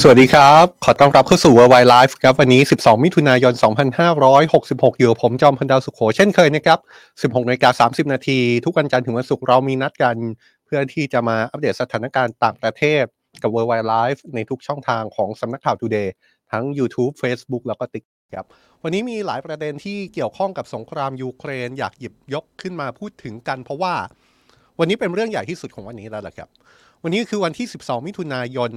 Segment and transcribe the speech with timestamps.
[0.00, 3.54] สวัสดีครับ ขอต้อนรับเข้าสู่ Worldwide Life ครับ วันนี้ 12 มิถุนายน
[4.26, 6.78] 2566 อยู่กับผมจอมพันดาวสุขโขเช่นเคยนะครับ
[7.22, 10.16] 16นาฬิกา30 นาที ทุกวันจันทร์ถึงวันศุกร์เรามีนัดกัน
[10.64, 13.04] เพื่อที่จะมาอัปเดตสถานการณ์ต่างประเทศ
[13.42, 16.08] กับ Worldwide Life ในทุกช่องทางของสำนักข่าว Today
[16.52, 18.46] ทั้ง YouTube Facebook แล้วก็ TikTok ครับ
[18.82, 23.94] วันนี้มีหลายประเด็นที่เกี่ยวข้องกับสงครามยูเครน อยากหยิบยกขึ้นมาพูดถึงกัน เพราะว่า
[24.78, 26.48] วันนี้เป็นเรื่องใหญ่ที่สุดของวันนี้แล้วล่ะครับ
[27.02, 28.72] วันนี้คือวันที่ 12 มิถุนายน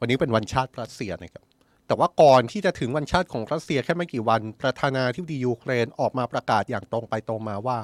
[0.00, 1.44] วันนี้เป็นวันชาติรัสเซียนะครับ
[1.86, 7.78] แต่ว่าก่อนที่จะถึงวันชาติของรัสเซียแค่ไม่กี่วัน ประธานาธิบดียูเครนออกมาประกาศอย่างตรงไปตรงมาว่า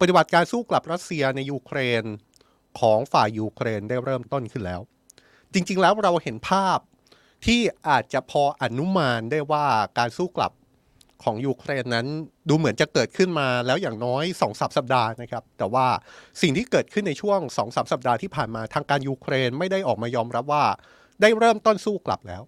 [0.00, 2.04] ปฏิบัติการสู้กลับรัสเซียในยูเครน
[2.80, 4.80] ของฝ่ายยูเครนได้เริ่มต้นขึ้นแล้ว
[5.52, 6.78] จริง ๆ แล้วเราเห็นภาพ
[7.46, 9.66] ที่อาจจะพออนุมานได้ว่า
[9.98, 10.52] การสู้กลับ
[11.24, 12.06] ของยูเครนนั้น
[12.48, 15.86] ดูเหมือนจะเกิดขึ้นมาแล้วอย่างน้อย2อสสัปดาห์นะครับ แต่ว่า
[16.42, 20.64] สิ่งที่เกิดขึ้นในช่วง2อสสัปดาห์ที่ผ่านมาทางการยูเครนไม่ได้ออกมายอมรับว่า
[21.20, 22.42] ได้เริ่มต้นสู้กลับแล้ว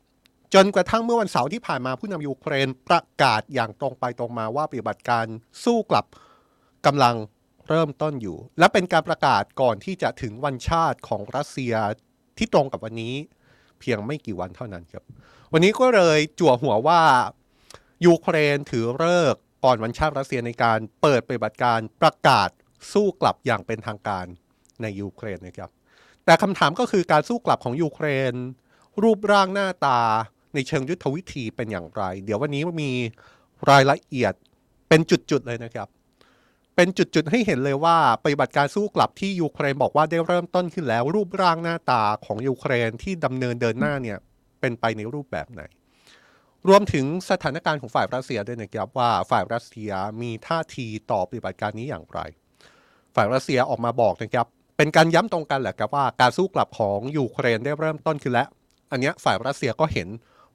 [0.55, 5.27] จนกระทั่งเมื่อวันเสาร์ที่ผ่านมาผู้นำยูเครนประกาศอย่างตรงไปตรงมาว่าปฏิบัติการ
[5.65, 6.07] สู้กลับ
[6.87, 7.17] กำลัง
[7.69, 11.75] เริ่มต้นอยู่ และเป็นการประกาศก่อนที่จะถึงวันชาติของรัสเซีย
[12.39, 13.15] ที่ตรงกับวันนี้
[13.81, 15.05] เพียงไม่กี่วันเท่านั้นครับ
[15.53, 17.03] วันนี้ก็เลยจั่วหัวว่า
[18.07, 22.49] ยูเครนถือเลิกก่อนวันชาติรัสเซียในการเปิดปฏิบัติการประกาศ
[22.93, 24.27] สู้กลับอย่างเป็นทางการ
[24.83, 25.71] ในยูเครนนะครับ
[26.29, 28.35] แต่คำถามก็คือการสู้กลับของยูเครน
[29.03, 30.01] รูปร่างหน้าตา
[30.55, 32.91] ในเชิงยุทธวิธีเป็นอย่างไร เดี๋ยววันนี้มี
[33.71, 34.33] รายละเอียด
[34.89, 35.89] เป็นจุดๆเลยนะครับ
[36.77, 44.19] เป็นจุดๆให้เห็นเลยว่าปฏิบัติการสู้กลับที่ยูเครนบอกว่าได้เริ่มต้นขึ้นแล้ว รูปร่างหน้าตาของยูเครนที่ดำเนินเดินหน้าเนี่ย
[44.61, 45.63] เป็นไปในรูปแบบไหน
[46.69, 49.91] รวมถึงสถานการณ์ของฝ่ายรัสเซียด้วยนะครับว่าฝ่ายรัสเซีย
[50.23, 52.21] มีท่าทีต่อปฏิบัติการนี้อย่างไร
[53.15, 54.47] ฝ่ายรัสเซียออกมาบอกนะครับ
[54.79, 58.49] เป็นการย้ำตรงกันแหละครับว่าการสู้กลับของยูเครนได้เริ่มต้นขึ้นแล้ว
[58.91, 60.09] อันนี้ฝ่ายรัสเซียก็เห็น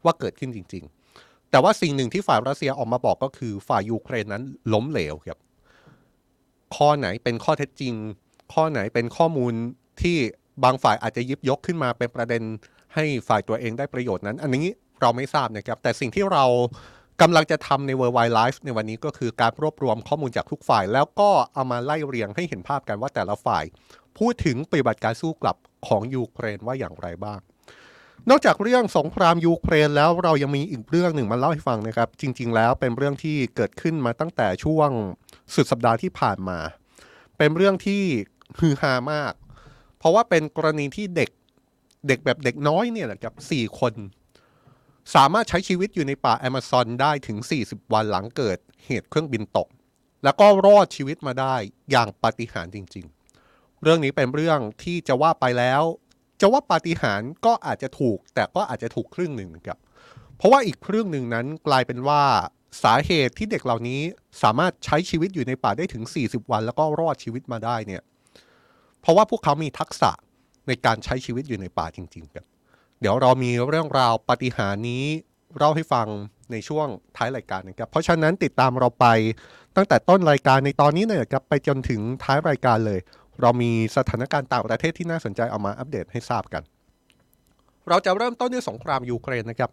[0.05, 0.83] ว่าเกิดขึ้นจริง
[1.17, 5.39] ๆ แต่ว่าสิ่งหนึ่งที่ฝ่ายรัสเซียออกมาบอกก็คือฝ่ายยูเครนนั้นล้มเหลวครับ
[6.75, 7.93] ข้อไหนเป็นข้อเท็จจริง
[8.53, 9.53] ข้อไหนเป็นข้อมูล
[10.01, 10.17] ที่
[10.63, 12.43] บางฝ่ายอาจจะยิบยกขึ้นมาเป็นประเด็น
[12.95, 14.65] ให้ฝ่ายตัวเองได้ประโยชน์นั้น อันนี้
[15.01, 16.45] เราไม่ทราบนะครับแต่สิ่งที่เรา
[17.21, 23.63] กำลังจะทำใน World Wide Life ในวันนี้ก็คือการรวบรวมข้อมูลจากทุกฝ่าย แล้วก็เอามาไล่เรียงให้เห็นภาพกันว่าแต่ละฝ่าย
[24.17, 25.57] พูดถึงปฏิบัติการสู้กลับ
[25.87, 27.39] ของยูเครนว่าอย่างไรบ้าง
[28.29, 34.89] นอกจากเรื่องสงครามยูเครนแล้วเรายังมีอีกเรื่องหนึ่งมาเล่าให้ฟังนะครับ จริง ๆ แล้วเป็นเรื่องที่เกิดขึ้นมาตั้งแต่ช่วง
[35.55, 36.59] สุดสัปดาห์ที่ผ่านมา
[37.37, 38.01] เป็นเรื่องที่
[38.59, 39.33] ฮือฮามาก
[39.97, 41.29] เพราะว่าเป็นกรณีที่เด็ก
[42.07, 43.93] เด็กแบบเด็กน้อยเนี่ยแหละครับสี่คน
[45.15, 49.67] สามารถใช้ชีวิตอยู่ในป่าแอมะซอนได้ถึง 40 วันหลังเกิดเหตุเครื่องบินตก
[50.23, 51.55] แล้วก็รอดชีวิตมาได้
[51.91, 53.05] อย่างปาฏิหาริย์จริง
[53.43, 55.83] ๆ เรื่องนี้เป็นเรื่องที่จะว่าไปแล้ว
[56.41, 59.79] จะว่าปาฏิหาริย์ก็อาจจะถูก แต่ก็อาจจะถูกครึ่งหนึ่งครับ
[60.37, 62.21] เพราะว่าอีกครึ่งหนึ่งนั้นกลายเป็นว่า
[62.83, 64.01] สาเหตุที่เด็กเหล่านี้
[64.43, 68.01] สามารถใช้ชีวิตอยู่ในป่าได้ถึง 40 วัน แล้วก็รอดชีวิตมาได้เนี่ย
[69.01, 70.11] เพราะว่าพวกเขามีทักษะ
[70.67, 72.45] ในการใช้ชีวิตอยู่ในป่าจริงๆครับ
[73.03, 75.05] เดี๋ยวเรามีเรื่องราวปฏิหารนี้
[75.57, 76.07] เล่าให้ฟัง
[76.51, 76.87] ในช่วง
[77.17, 79.05] ท้ายรายการนะครับ เพราะฉะนั้นติดตามเราไป
[79.75, 82.99] ตั้งแต่ต้นรายการในตอนนี้เนี่ยครับไปจนถึงท้ายรายการเลย
[83.41, 86.63] เรามีสถานการณ์ต่างประเทศที่น่าสนใจเอามาอัปเดตให้ทราบกัน
[87.89, 89.71] เราจะเริ่มต้นด้วยสงครามยูเครนนะครับ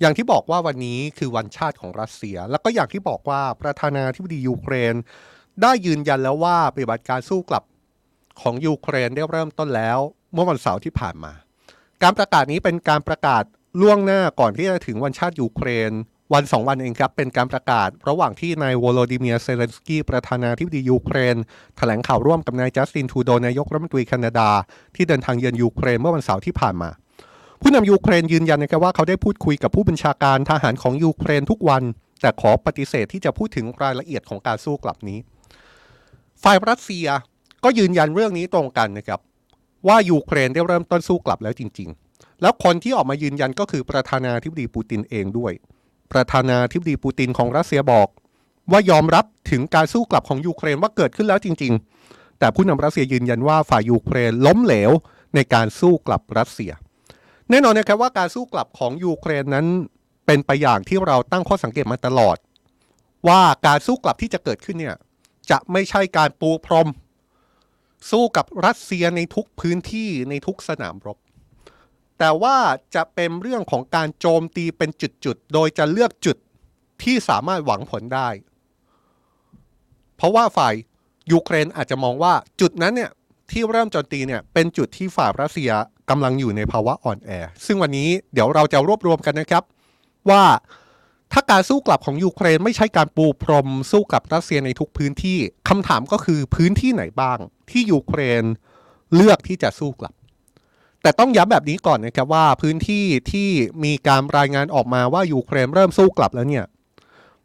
[0.00, 4.94] อย่างที่บอกว่าวันนี้คือวันชาติของรัสเซีย แล้วก็อย่างที่บอกว่าประธานาธิบดียูเครน
[5.62, 7.64] ได้ยืนยันแล้วว่าปฏิบัติการสู้กลับ
[8.40, 9.98] ของยูเครนได้เริ่มต้นแล้ว
[10.32, 11.32] เมื่อวันเสาร์ที่ผ่านมา
[12.02, 13.42] การประกาศนี้เป็นการประกาศ
[13.80, 15.92] ล่วงหน้าก่อนที่จะถึงวันชาติยูเครน
[16.32, 21.36] วันสองวันเองครับ เป็นการประกาศ ระหว่างที่นายโวโลดิเมียร์ เซเลนสกีประธานาธิบดียูเครน
[21.76, 24.48] แถลงข่าวร่วมกับนายจัสติน ทรูโดนายกรัฐมนตรีแคนาดา
[24.96, 26.90] ที่เดินทางเยือนยูเครนเมื่อวันเสาร์ที่ผ่านมา
[27.60, 31.82] ผู้นำยูเครนยืนยันนะครับว่าเขาได้พูดคุยกับผู้บัญชาการทหารของยูเครนทุกวัน
[32.20, 35.18] แต่ขอปฏิเสธที่จะพูดถึงรายละเอียดของการสู้กลับนี้
[36.42, 37.06] ฝ่ายรัสเซีย
[37.64, 39.20] ก็ยืนยันเรื่องนี้ตรงกันนะครับ
[39.86, 45.52] ว่ายูเครนได้เริ่มต้นสู้กลับแล้วจริง ๆ แล้วคนที่ออกมายืนยันก็คือประธานาธิบดีปูตินเองด้วย
[46.12, 48.08] ประธานาธิบดีปูตินของรัสเซียบอก
[48.70, 51.72] ว่ายอมรับถึงการสู้กลับของยูเครนว่าเกิดขึ้นแล้วจริง
[52.06, 54.90] ๆ แต่ผู้นำรัสเซียยืนยันว่าฝ่ายยูเครนล้มเหลว
[55.34, 56.72] ในการสู้กลับรัสเซีย
[57.50, 59.66] แน่นอนนะครับว่าการสู้กลับของยูเครนนั้น
[60.26, 62.36] เป็นไปอย่างที่เราตั้งข้อสังเกตมาตลอด
[63.28, 64.96] ว่าการสู้กลับที่จะเกิดขึ้นเนี่ย
[65.50, 66.88] จะไม่ใช่การปูพรม
[68.10, 71.18] สู้กับรัสเซียในทุกพื้นที่ในทุกสนามรบ
[72.18, 72.56] แต่ว่า
[72.94, 74.90] จะเป็นเรื่องของการโจมตีเป็น
[75.24, 76.36] จุดๆ โดยจะเลือกจุด
[77.02, 78.28] ที่สามารถหวังผลได้
[80.16, 80.74] เพราะว่าฝ่าย
[81.32, 83.10] ยูเครนอาจจะมองว่าจุดนั้นเนี่ย
[83.50, 85.70] ที่เริ่มโจมตีเนี่ยเป็นจุดที่ฝ่ายรัสเซีย
[86.10, 87.30] กำลังอยู่ในภาวะอ่อนแอ
[87.66, 89.62] ซึ่งวันนี้เดี๋ยวเราจะรวบรวมกันนะครับ
[90.30, 90.42] ว่า
[91.36, 95.38] ถ้าการสู้กลับของยูเครนไม่ใช่การปูพรมสู้กับรัสเซียในทุกพื้นที่
[95.68, 97.38] คำถามก็คือพื้นที่ไหนบ้าง
[97.70, 98.44] ที่ยูเครน
[99.14, 100.14] เลือกที่จะสู้กลับ
[101.02, 103.48] แต่ต้องย้ำแบบนี้ก่อนนะครับว่าพื้นที่ที่
[103.84, 106.64] มีการรายงานออกมาว่ายูเครนเริ่มสู้กลับแล้วเนี่ย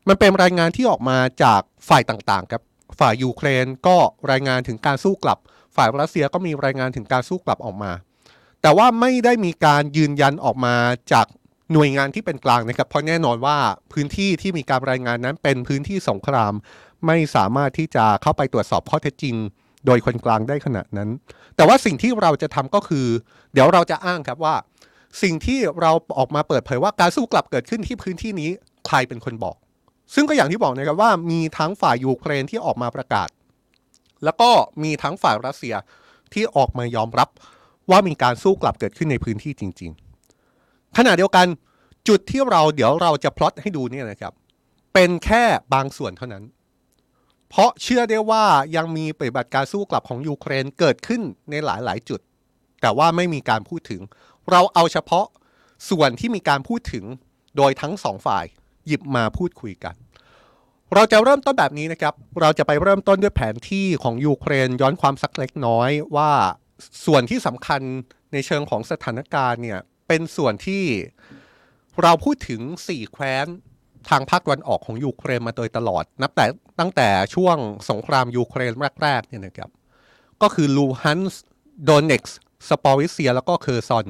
[0.08, 2.62] มันเป็นรายงานที่ออกมาจากฝ่ายต่างๆครับ
[3.00, 3.98] ฝ่ายยูเครนก็
[4.32, 5.38] รายงานถึงการสู้กลับ
[5.76, 7.92] ฝ่ายรัสเซียก็มีรายงานถึงการสู้กลับออกมา
[8.62, 10.76] แต่ว่าไม่ได้มีการยืนยันออกมา
[11.12, 11.26] จาก
[11.74, 13.58] หน่วยงานที่เป็นกลางนะครับ เพราะแน่นอนว่า
[13.94, 16.54] พื้นที่ที่มีการรายงานนั้นเป็นพื้นที่สงคราม
[17.06, 19.36] ไม่สามารถที่จะเข้าไปตรวจสอบข้อเท็จจริง
[19.86, 21.10] โดยคนกลางได้ขนาดนั้น
[21.56, 23.08] แต่ว่าสิ่งที่เราจะทำก็คือ
[23.54, 24.56] เดี๋ยวเราจะอ้างครับว่า
[25.24, 28.50] สิ่งที่เราออกมาเปิดเผยว่าการสู้กลับเกิดขึ้นที่พื้นที่นี้
[28.88, 29.56] ใครเป็นคนบอก
[30.14, 33.30] ซึ่งก็อย่างที่บอกนะครับว่ามีทั้งฝ่ายยูเครนที่ออกมาประกาศ
[34.24, 34.50] แล้วก็
[34.84, 35.76] มีทั้งฝ่ายรัสเซีย
[36.34, 37.30] ที่ออกมายอมรับ
[37.90, 40.09] ว่ามีการสู้กลับเกิดขึ้นในพื้นที่จริง ๆ
[40.98, 41.48] ขณะเดียวกัน
[42.08, 44.34] จุดที่เราเดี๋ยวเราจะพลอตให้ดูเนี่ยนะครับ
[44.94, 45.44] เป็นแค่
[45.74, 46.44] บางส่วนเท่านั้น
[47.50, 48.46] เพราะเชื่อได้ว่า
[48.76, 52.20] ยังมีปฏิบัติการสู้กลับของยูเครนเกิดขึ้นในหลายๆ จุด
[52.82, 54.02] แต่ว่าไม่มีการพูดถึง
[54.52, 55.26] เราเอาเฉพาะ
[55.90, 57.06] ส่วนที่มีการพูดถึง
[57.58, 58.46] โดยทั้งสองฝ่าย
[58.88, 59.96] หยิบมาพูดคุยกัน
[60.94, 66.32] เราจะเริ่มต้นแบบนี้นะครับ เราจะไปเริ่มต้นด้วยแผนที่ของยูเครนย้อนความสักเล็กน้อยว่า
[67.06, 67.82] ส่วนที่สำคัญ
[68.34, 70.84] ในเชิงของสถานการณ์เนี่ย เป็นส่วนที่
[72.02, 73.46] เราพูดถึง 4 แคว้น
[74.10, 76.46] ทางภาคตะวันออกของยูเครนมาโดยตลอด นับแต่
[76.80, 77.58] ตั้งแต่ช่วง
[77.90, 78.72] สงครามยูเครน
[79.02, 79.70] แรกๆเนี่ยนะครับ
[80.42, 81.44] ก็คือลูฮันสก์
[81.84, 82.38] โดเนตสก์
[82.70, 84.08] ซาปอริซเซีย แล้วก็เคอร์ซอน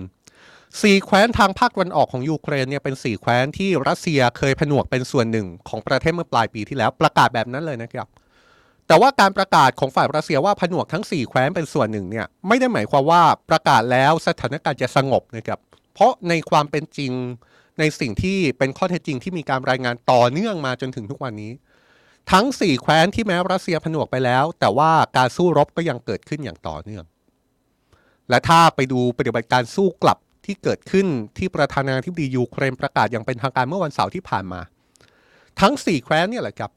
[0.81, 8.07] สี่แคว้นทางภาคตะวันออกของยูเครนเนี่ยเป็นสี่แคว้นที่รัสเซียเคยผนวกเป็นส่วนหนึ่งของประเทศเมื่อปลายปีที่แล้วประกาศแบบนั้นเลยนะครับ
[8.87, 15.59] แต่ว่าการประกาศของฝ่ายรัสเซียว่าผนวกทั้ง 4 แคว้นเป็นส่วนหนึ่งเนี่ยไม่ได้หมายความว่าประกาศแล้วสถานการณ์จะสงบนะครับ
[15.99, 17.13] เพราะในความเป็นจริง
[17.79, 21.51] ในสิ่งที่เป็นข้อเท็จจริงที่มีการรายงานต่อเนื่องมาจนถึงทุกวันนี้
[22.31, 27.03] ทั้ง 4 แคว้นที่แม้รัสเซียผนวกไปแล้ว แต่ว่าการสู้รบก็ยังเกิดขึ้นอย่างต่อเนื่อง
[28.29, 31.07] และถ้าไปดูปฏิบัติการสู้กลับที่เกิดขึ้น
[31.37, 34.61] ที่ประธานาธิบดียูเครนประกาศอย่างเป็นทางการเมื่อวันเสาร์ที่ผ่านมา
[35.61, 36.71] ทั้ง 4 แคว้นเนี่ยแหละครับ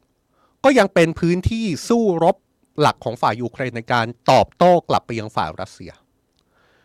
[0.64, 2.36] ก็ยังเป็นพื้นที่สู้รบ
[2.80, 5.92] หลักของฝ่ายยูเครนในการตอบโต้กลับไปยังฝ่ายรัสเซีย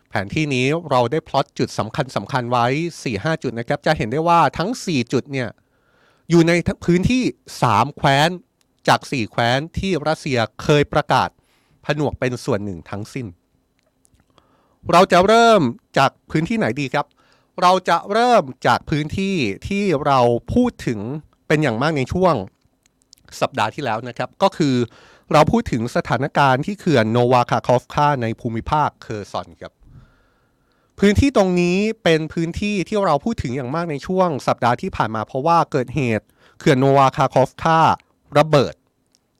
[0.10, 2.66] แผนที่นี้เราได้พลอตจุดสำคัญสำคัญไว้
[3.04, 5.50] 4-5 จุดนะครับ จะเห็นได้ว่าทั้ง 4 จุดเนี่ย
[6.30, 6.52] อยู่ใน
[6.86, 7.24] พื้นที่
[7.62, 8.30] 3 แคว้น
[8.88, 11.30] จาก 4 แคว้นที่รัสเซียเคยประกาศ
[11.86, 13.28] ผนวกเป็นส่วนหนึ่งทั้งสิ้น
[14.92, 15.62] เราจะเริ่ม
[15.98, 17.06] จากพื้นที่ไหนดีครับ
[17.62, 19.36] เราจะเริ่มจากพื้นที่
[19.68, 20.20] ที่เรา
[20.54, 21.00] พูดถึง
[21.48, 22.36] เป็นอย่างมากในช่วง
[23.42, 24.76] สัปดาห์ที่แล้วนะครับ ก็คือ
[25.34, 29.74] เราพูดถึงสถานการณ์ที่เขื่อนโนวาคาคอฟคาในภูมิภาคเคอร์ซอนครับ
[31.02, 36.26] พื้นที่ตรงนี้เป็นพื้นที่ที่เราพูดถึงอย่างมากในช่วงสัปดาห์ที่ผ่านมาเพราะว่าเกิดเหตุ
[36.60, 37.80] เขื่อนโนวาคาคอฟคา
[38.38, 38.76] ระเบิด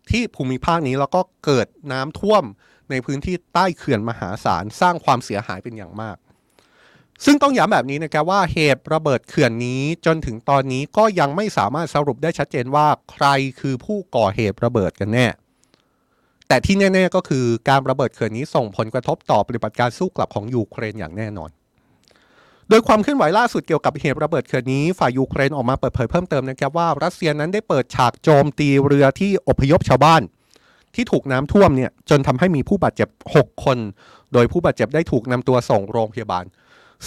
[0.10, 2.44] ที่ภูมิภาคนี้แล้วก็เกิดน้ำท่วม
[2.90, 6.18] ในพื้นที่ใต้เขื่อนมหาศาลสร้างความเสียหายเป็นอย่างมาก
[7.26, 13.26] ซึ่งต้องย้ำแบบนี้นะครับว่าเหตุระเบิดเขื่อนนี้จนถึงตอนนี้ก็ยังไม่สามารถสรุปได้ชัดเจนว่าใคร
[13.60, 15.28] คือผู้ก่อเหตุระเบิดกันแน่
[16.48, 21.50] แต่ที่แน่ ๆ ก็คือการระเบิดเขื่อนนี้ส่งผลกระทบต่อปฏิบัติการสู้กลับของยูเครนอย่างแน่นอน
[22.70, 30.22] โดยความเคลื่อนไหวล่าสุดเกี่ยวกับเหตุระเบิดเขื่อนนี้ ฝ่ายยูเครนออกมาเปิดเผยเพิ่มเติมนะครับว่ารัสเซียนั้นได้เปิดฉากโจมตีเรือที่อพยพชาวบ้าน
[30.96, 33.78] ที่ถูกน้ำท่วมเนี่ยจนทำให้มีผู้บาดเจ็บ 6 คน
[34.34, 36.46] โดยผู้บาดเจ็บได้ถูกนำตัวส่งโรงพยาบาล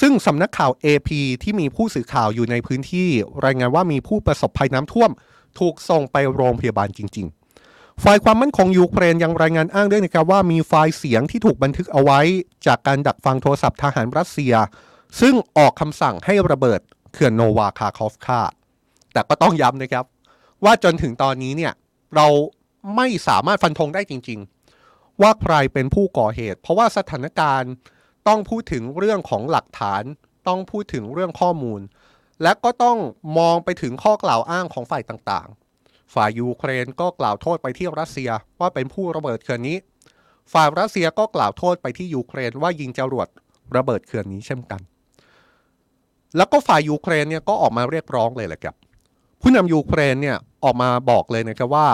[0.00, 1.11] ซึ่งสำนักข่าว AP
[1.42, 3.09] ที่มีผู้สื่อข่าวอยู่ในพื้นที่
[3.44, 5.11] รายงานว่ามีผู้ประสบภัยน้ำท่วม
[5.59, 7.39] ถูกส่งไปโรงพยาบาลจริง ๆ
[8.04, 12.21] ฝ่ายความมั่นคงยูเครนยังรายงานอ้างด้วยนะครับว่ามีไฟล์เสียงที่ถูกบันทึกเอาไว้
[12.66, 14.54] จากการดักฟังโทรศัพท์ทหารรัสเซีย
[15.21, 16.80] ซึ่งออกคำสั่งให้ระเบิด
[17.12, 18.40] เขื่อนโนวาคาคอฟคา
[19.12, 20.04] แต่ก็ต้องย้ำนะครับ
[20.64, 21.73] ว่าจนถึงตอนนี้เนี่ย
[22.16, 22.26] เรา
[22.97, 24.38] ไม่สามารถฟันธงได้จริง
[24.80, 27.73] ๆ ว่าใครเป็นผู้ก่อเหตุ เพราะว่าสถานการณ์
[28.28, 30.02] ต้องพูดถึงเรื่องของหลักฐาน
[30.49, 31.80] ต้องพูดถึงเรื่องข้อมูล
[32.42, 32.99] และก็ต้อง
[33.38, 35.69] มองไปถึงข้อกล่าวอ้างของฝ่ายต่างๆ
[36.14, 39.76] ฝ่ายยูเครนก็กล่าวโทษไปที่รัสเซียว่าเป็นผู้ระเบิดเขื่อนนี้
[40.52, 43.29] ฝ่ายรัสเซียก็กล่าวโทษไปที่ยูเครนว่ายิงจรวด
[43.76, 44.81] ระเบิดเขื่อนนี้เช่นกัน
[46.37, 48.75] แล้วก็ฝ่ายยูเครนเนี่ยก็ออกมาเรียกร้องเลยแหละครับ
[49.40, 51.88] ผู้นำยูเครนเนี่ยออกมาบอกเลยนะครับว่า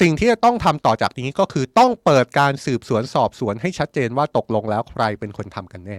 [0.00, 5.98] สิ่งที่จะต้องทำต่อจากนี้ก็คือต้องเปิดการสืบสวนสอบสวนให้ชัดเจนว่าตกลงแล้วใครเป็นคนทำกันแน่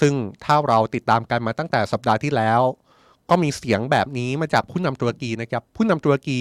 [0.00, 2.60] ซึ่งถ้าเราติดตามกันมาตั้งแต่สัปดาห์ที่แล้ว
[3.32, 6.40] ก็มีเสียงแบบนี้มาจากผู้นำตุรกีนะครับ ผู้นำตุรกี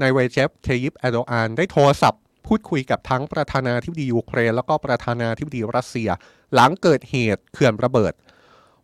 [0.00, 6.08] ในเวเจฟเทยิปแอโดอานได้โทรศัพท์ พูดคุยกับทั้งประธานาธิบดียูเครน แล้วก็ประธานาธิบดีรัสเซีย
[6.54, 8.12] หลังเกิดเหตุเขื่อนระเบิด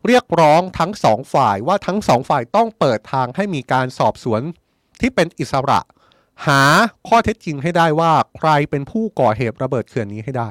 [0.07, 4.43] เรียกร้องทั้งสองฝ่ายว่าทั้งสองฝ่ายต้องเปิดทางให้มีการสอบสวน
[5.01, 5.81] ที่เป็นอิสระ
[6.47, 6.63] หา
[7.09, 10.49] ข้อเท็จจริงให้ได้ว่าใครเป็นผู้ก่อเหตุระเบิดเขื่อนนี้ให้ได้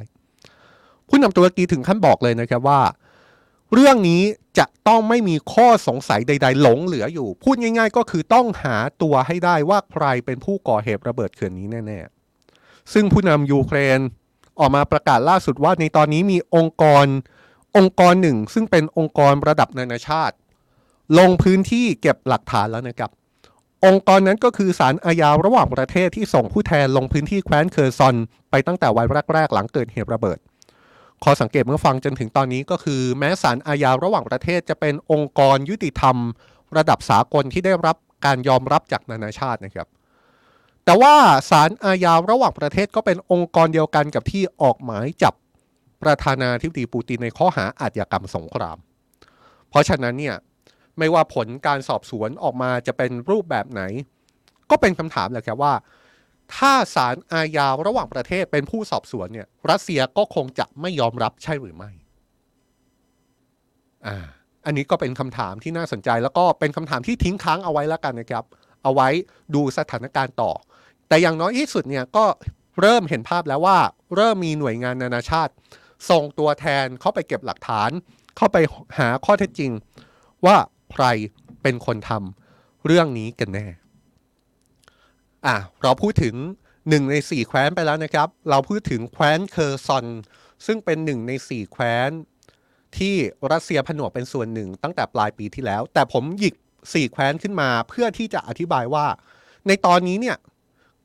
[1.09, 2.81] ผู้นำตุรกีถึงขั้นบอกเลยนะครับว่า
[3.73, 4.23] เรื่องนี้
[4.57, 13.99] จะต้องไม่มีข้อสงสัยใด ๆ หลงเหลืออยู่ พูดง่าย ๆ ก็คือต้องหาตัวให้ได้ว่าใครเป็นผู้ก่อเหตุระเบิดเขื่อนนี้แน่ๆ ซึ่งผู้นำยูเครน
[14.59, 17.05] ออกมาประกาศล่าสุดว่าในตอนนี้มีองค์กร
[17.77, 20.35] องค์กรหนึ่ง ซึ่งเป็นองค์กรระดับนานาชาติ
[21.19, 23.11] ลงพื้นที่เก็บหลักฐานแล้วนะครับ
[23.85, 28.15] องค์กรนั้นก็คือศาลอาญาระหว่างประเทศที่ส่งผู้แทนลงพื้นที่แคว้นเคอร์ซอน
[28.51, 30.37] ไปตั้งแต่วันแรกๆหลังเกิดเหตุระเบิด
[31.23, 36.17] ข้อสังเกตเมื่อฟังจนถึงตอนนี้ก็คือ แม้ศาลอาญาระหว่างประเทศจะเป็นองค์กรยุติธรรม
[36.77, 39.87] ระดับสากลที่ได้รับการยอมรับจากนานาชาตินะครับ
[40.85, 41.15] แต่ว่า
[41.49, 45.33] ศาลอาญาระหว่างประเทศก็เป็นองค์กรเดียวกันกับที่ออกหมายจับ
[46.03, 48.77] ประธานาธิบดีปูตินในข้อหาอาชญากรรมสงคราม
[49.69, 50.35] เพราะฉะนั้นเนี่ย
[50.97, 53.81] ไม่ว่าผลการสอบสวนออกมาจะเป็นรูปแบบไหน
[54.69, 55.73] ก็เป็นคำถามแหละครับว่า
[56.55, 61.91] ถ้าศาลอาญาระหว่างประเทศเป็นผู้สอบสวนเนี่ยรัสเซียก็คงจะไม่ยอมรับใช่หรือไม่
[64.07, 64.17] อ่า
[64.65, 68.43] อันนี้ก็เป็นคำถามที่น่าสนใจแล้วก็เป็นคำถามที่ทิ้งค้างเอาไว้แล้วกันนะครับ
[68.83, 69.09] เอาไว้
[69.55, 70.51] ดูสถานการณ์ต่อ
[71.07, 72.25] แต่อย่างน้อยที่สุดเนี่ยก็
[72.81, 73.79] เริ่มเห็นภาพแล้วว่า
[74.15, 75.53] เริ่มมีหน่วยงานนานาชาติ
[76.09, 77.89] ส่งตัวแทนเข้าไปเก็บหลักฐาน
[78.37, 78.57] เข้าไป
[78.99, 79.71] หาข้อเท็จจริง
[80.45, 80.55] ว่า
[80.93, 81.05] ใคร
[81.61, 83.67] เป็นคนทำเรื่องนี้กันแน่
[85.45, 86.35] อะเราพูดถึง
[86.89, 90.05] หนึ่งในสี่แคว้นไปแล้วนะครับ เราพูดถึงแคว้นเคอร์ซอน
[90.65, 92.09] ซึ่งเป็นหนึ่งในสี่แคว้น
[92.97, 93.15] ที่
[93.51, 96.55] รัสเซียผนวกเป็นส่วนหนึ่งตั้งแต่ปลายปีที่แล้ว แต่ผมหยิบ
[96.93, 99.05] สี่แคว้นขึ้นมาเพื่อที่จะอธิบายว่า
[99.67, 100.37] ในตอนนี้เนี่ย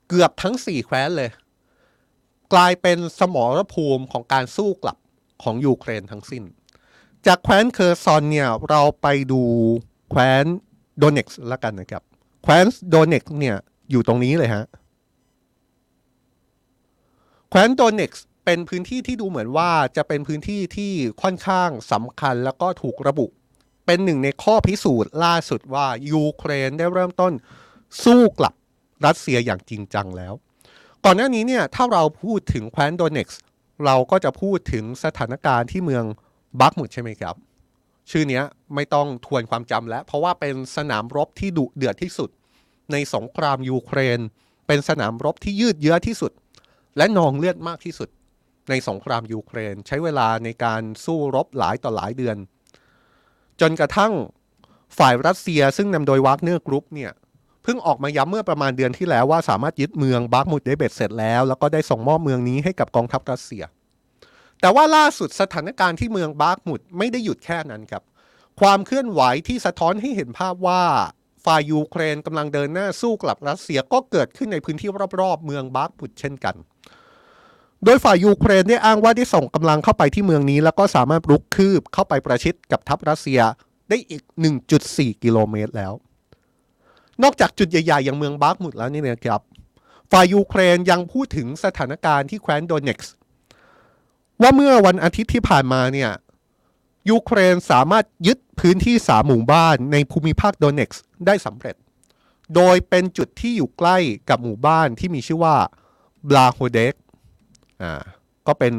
[0.09, 1.31] เกือบทั้งสี่แคว้นเลย
[2.53, 4.99] กลายเป็นสมรภูมิของการสู้กลับ
[5.43, 6.45] ของยูเครนทั้งสิ้น
[7.27, 9.43] จากแคว้นเคอร์ซอนเนี่ยเราไปดู
[10.11, 10.45] แคว้น
[10.99, 12.03] โดเนตสก์ละกันนะครับ
[12.43, 13.57] แคว้นโดเนตสก์เนี่ย
[13.91, 14.65] อยู่ตรงนี้เลยฮะ
[17.49, 20.93] แคว้นโดเนตสก์เป็นพื้นที่ที่ดูเหมือนว่าจะเป็นพื้นที่ที่
[21.23, 23.27] ค่อนข้างสำคัญแล้วก็ถูกระบุ
[23.87, 27.33] เป็นหนึ่งในข้อพิสูจน์ล่าสุดว่ายูเครนได้เริ่มต้น
[28.05, 28.55] สู้กลับ
[29.07, 30.35] รัสเซียอย่างจริงจังแล้ว
[31.05, 33.41] ก่อนหน้านี้เนี่ยถ้าเราพูดถึงแคว้นโดเนตสก์
[33.85, 36.05] เราก็จะพูดถึงสถานการณ์ที่เมือง
[36.61, 37.35] บัคมุตใช่ไหมครับ
[38.11, 38.43] ชื่อนี้
[38.75, 42.31] ไม่ต้องทวนความจำแล้ว เพราะว่าเป็นสนามรบที่ดุเดือดที่สุด
[42.93, 44.19] ในสงครามยูเครน
[44.67, 46.33] เป็นสนามรบที่ยืดเยื้อที่สุด
[46.97, 48.09] และนองเลือดมากที่สุด
[48.71, 52.37] ในสงครามยูเครนใช้เวลาในการสู้รบหลายต่อหลายเดือน
[53.61, 54.13] จนกระทั่ง
[54.99, 57.13] ฝ่ายรัสเซียซึ่งนำโดยวากเนอร์กรุ๊ปเนี่ย
[57.63, 63.65] เพิ่งออกมาย้ำเมื่อประมาณเดือนที่แล้วว่าสามารถยึดเมืองบาร์กมุดได้เบ็ดเสร็จแล้ว แล้วก็ได้ส่งมอบเมืองนี้ให้กับกองทัพรัสเซีย
[64.61, 68.03] แต่ว่าล่าสุดสถานการณ์ที่เมืองบาร์กมุดไม่ได้หยุดแค่นั้นครับ
[68.61, 70.83] ความเคลื่อนไหวที่สะท้อนให้เห็นภาพว่า
[71.45, 74.89] ฝ่ายยูเครนกำลังเดินหน้าสู้กลับรัสเซียก็เกิดขึ้นในพื้นที่
[75.21, 76.55] รอบๆ เมืองบัคมุตเช่นกัน
[77.85, 83.41] โดยฝ่ายยูเครนได้อ้างว่าได้ส่งกำลังเข้าไปที่เมืองนี้ แล้วก็สามารถรุกคืบเข้าไปประชิดกับทัพรัสเซีย
[83.89, 84.23] ได้อีก
[84.73, 85.93] 1.4 กิโลเมตรแล้ว
[87.23, 89.41] นอกจากจุดใหญ่ๆ อย่างเมืองบาร์กมุดแล้วนี่นะครับ
[90.13, 93.15] ฝ่ายยูเครนยังพูดถึงสถานการณ์ที่แคว้นโดเนตสก์
[94.43, 96.11] ว่าเมื่อวันอาทิตย์ที่ผ่านมาเนี่ย
[97.11, 101.77] ยูเครนสามารถยึดพื้นที่สามหมู่บ้านในภูมิภาคโดเนตสก์ได้สำเร็จ
[102.55, 103.97] โดยเป็นจุดที่อยู่ใกล้
[104.29, 105.57] กับหมู่บ้านที่มีชื่อว่า
[106.29, 107.95] บลาโฮดัตเน
[108.47, 108.73] ก็เป็น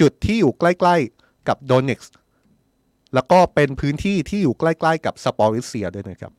[0.00, 2.12] จุดที่อยู่ใกล้ ๆกับโดเนตสก์
[3.14, 6.32] แล้วก็เป็นพื้นที่ที่อยู่ใกล้ๆกับซาปอริเซียด้วยนะครับ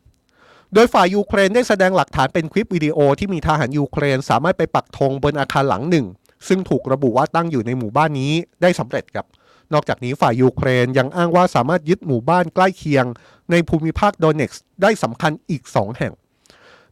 [0.74, 6.06] โดยฝ่ายยูเครนได้แสดงหลักฐานเป็นคลิปวิดีโอที่มีทหารยูเครนสามารถไปปักธงบนอาคารหลังหนึ่ง
[6.48, 8.32] ซึ่งถูกระบุว่าตั้งอยู่ในหมู่บ้านนี้
[8.62, 9.26] ได้สำเร็จครับ
[9.74, 13.06] นอกจากนี้ฝ่ายยูเครนยังอ้างว่าสามารถยึดหมู่บ้านใกล้เคียง
[13.52, 16.14] ในภูมิภาคโดเนตสก์ได้สำเร็จอีก 2 แห่ง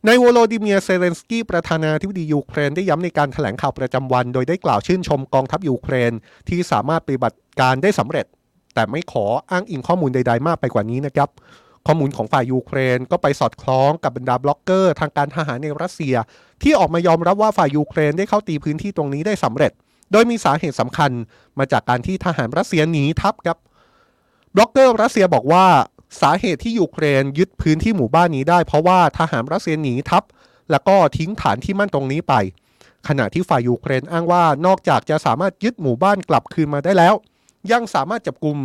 [0.05, 6.11] นายโวโลดิเมียร์ เซเลนสกีประธานาธิบดียูเครนได้ย้ำในการแถลงข่าวประจำวัน โดยได้กล่าวชื่นชมกองทัพยูเครน
[6.49, 8.25] ที่สามารถปฏิบัติการได้สำเร็จ
[8.73, 11.29] แต่ไม่ขออ้างอิงข้อมูลใด ๆ มากไปกว่านี้นะครับ
[11.87, 16.15] ข้อมูลของฝ่ายยูเครนก็ไปสอดคล้องกับบรรดาบล็อกเกอร์ ทางการทหารในรัสเซีย
[16.63, 19.71] ที่ออกมายอมรับว่าฝ่ายยูเครนได้เข้าตีพื้นที่ตรงนี้ได้สำเร็จ
[20.11, 21.11] โดยมีสาเหตุสำคัญ
[21.59, 23.57] มาจากการที่ทหารรัสเซียหนีทัพครับ
[24.55, 25.65] บล็อกเกอร์รัสเซียบอกว่า
[26.21, 30.23] สาเหตุที่ยูเครนยึดพื้นที่หมู่บ้านนี้ได้ เพราะว่าทหารรัสเซียหนีทัพ
[30.71, 32.33] แล้วก็ทิ้งฐานที่มั่นตรงนี้ไป
[33.07, 37.13] ขณะที่ฝ่ายยูเครนอ้างว่านอกจากจะสามารถยึดหมู่บ้านกลับคืนมาได้แล้ว
[37.71, 38.57] ยังสามารถจับกลุ่ม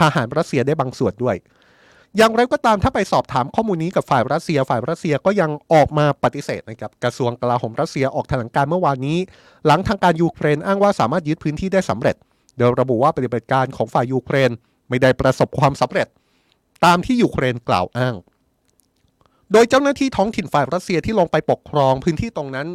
[0.00, 1.36] ทหารรัสเซียได้บางส่วนด้วย
[2.16, 9.18] อย่างไรก็ตามถ้าไปสอบถามข้อมูลนี้กับฝ่ายรัสเซีย ฝ่ายรัสเซียก็ยังออกมาปฏิเสธนะครับกระทรวงกลาโหมรัสเซียออกแถลงการณ์เมื่อวานนี้
[9.66, 12.16] หลังทางการยูเครนอ้างว่าสามารถยึดพื้นที่ได้สำเร็จ
[12.58, 14.50] โดยระบุว่าปฏิบัติการของฝ่ายยูเครน
[14.88, 16.08] ไม่ได้ประสบความสำเร็จ
[16.84, 18.14] ตามที่ยูเครนกล่าวอ้าง
[19.52, 22.68] โดยเจ้าหน้าที่ท้องถิ่นฝ่ายรัสเซียที่ลงไปปกครองพื้นที่ตรงนั้น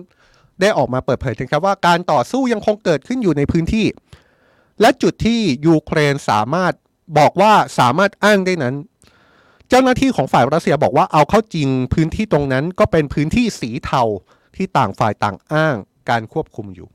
[0.62, 3.86] ได้ออกมาเปิดเผยนะครับว่าการต่อสู้ยังคงเกิดขึ้นอยู่ในพื้นที่
[4.82, 6.74] และจุดที่ยูเครนสามารถ
[7.18, 8.76] บอกว่าสามารถอ้างได้นั้น
[9.74, 14.04] เจ้าหน้าที่ของฝ่ายรัสเซียบอกว่าเอาเข้าจริงพื้นที่ตรงนั้นก็เป็นพื้นที่สีเทา
[14.56, 15.76] ที่ต่างฝ่ายต่างอ้าง
[16.10, 16.90] การควบคุมอยู่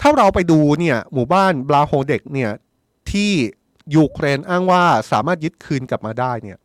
[0.00, 2.50] ถ้าเราไปดูเนี่ยหมู่บ้านบลาโฮเด็กเนี่ย
[3.10, 3.32] ที่
[3.96, 6.58] ยูเครนอ้างว่าสามารถยึดคืนกลับมาได้เนี่ย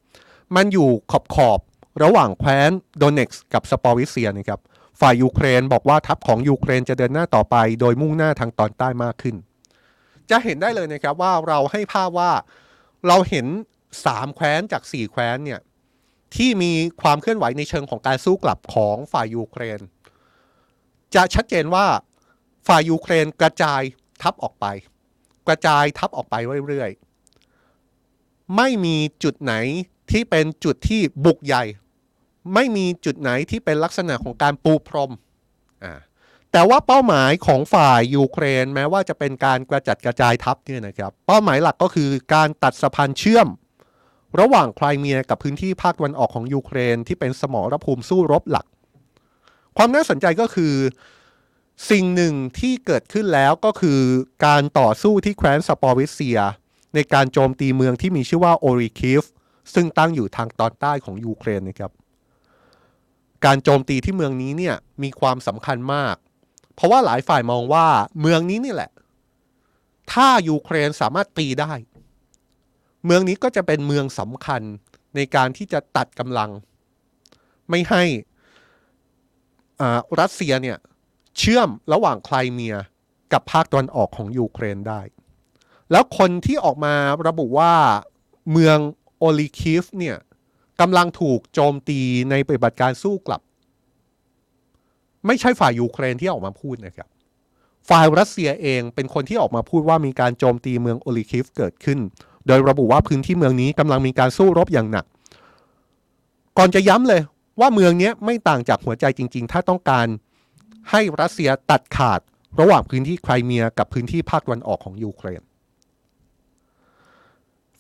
[0.56, 1.60] มันอยู่ขอบขอบ
[2.04, 4.60] ระหว่างแคว้นโดเนตสก์กับซาปอริเซียนะครับ
[5.02, 9.36] ฝ่ายยูเครนบอกว่าทัพของยูเครนจะเดินหน้าต่อไป โดยมุ่งหน้าทางตอนใต้มากขึ้น
[10.30, 12.32] จะเห็นได้เลยนะครับว่าเราให้ภาพว่า
[13.08, 13.46] เราเห็น
[14.06, 15.62] สามแคว้นจากสี่แคว้นเนี่ย
[16.36, 19.80] ที่มีความเคลื่อนไหวในเชิงของการสู้กลับของฝ่ายยูเครน
[21.16, 21.86] จะชัดเจนว่า
[22.68, 23.82] ฝ่ายยูเครนกระจาย
[24.22, 24.66] ทัพออกไป
[25.48, 26.36] กระจายทัพออกไป
[26.68, 29.54] เรื่อยๆไม่มีจุดไหน
[30.12, 31.64] ที่เป็นจุดที่บุกใหญ่
[32.54, 35.12] ไม่มีจุดไหนที่เป็นลักษณะของการปูพรม
[35.84, 35.94] อ่า
[36.52, 43.48] แต่ว่าเป้าหมายของฝ่ายยูเครนแม้ว่าจะเป็นการกระจัดกระจายทัพเนี่ยนะครับ เป้าหมายหลักก็คือการตัดสะพานเชื่อม
[44.40, 48.66] ระหว่างไครเมียกับพื้นที่ภาคตะวันออกของยูเครนที่เป็นสมรภูมิสู้รบหลัก
[49.78, 50.74] ความน่าสนใจก็คือ
[51.92, 54.00] สิ่งหนึ่งที่เกิดขึ้นแล้วก็คือ
[54.46, 56.40] การต่อสู้ที่แคว้นสปอริเซีย
[56.96, 59.24] ในการโจมตีเมืองที่มีชื่อว่าโอริคิฟ
[59.74, 61.92] ซึ่งตั้งอยู่ทางตอนใต้ของยูเครนนะครับ
[63.46, 66.16] การโจมตีที่เมืองนี้เนี่ยมีความสำคัญมาก
[66.76, 67.86] เพราะว่าหลายฝ่ายมองว่า
[68.22, 68.92] เมืองนี้นี่แหละ
[70.12, 71.74] ถ้ายูเครนสามารถตีได้
[73.08, 74.62] เมืองนี้ก็จะเป็นเมืองสำคัญ
[75.16, 76.50] ในการที่จะตัดกำลัง
[77.70, 78.04] ไม่ให้
[80.20, 80.78] รัสเซียเนี่ย
[81.38, 82.76] เชื่อมระหว่างไครเมีย
[83.34, 85.02] กับภาคตะวันออกของยูเครนได้
[85.92, 86.94] แล้วคนที่ออกมา
[87.28, 87.74] ระบุว่า
[88.52, 88.78] เมือง
[89.18, 90.18] โอริคิฟเนี่ย
[90.82, 92.00] กำลังถูกโจมตี
[92.32, 93.42] ในปฏิบัติการสู้กลับ
[95.26, 97.10] ไม่ใช่ฝ่ายยูเครนที่ออกมาพูดนะครับ
[97.90, 102.00] ฝ่ายรัสเซียเองเป็นคนที่ออกมาพูดว่ามีการโจมตีเมืองโอริคิฟเกิดขึ้น
[102.48, 105.06] โดยระบุว่าพื้นที่เมืองนี้กำลังมีการสู้รบอย่างหนัก
[106.58, 107.22] ก่อนจะย้ำเลย
[107.60, 110.08] ว่าเมืองนี้ไม่ต่างจากหัวใจจริง ๆ ถ้าต้องการ
[110.92, 112.20] ให้รัสเซียตัดขาด
[112.60, 115.42] ระหว่างพื้นที่ไครเมียกับพื้นที่ภาคตะวันออกของยูเครน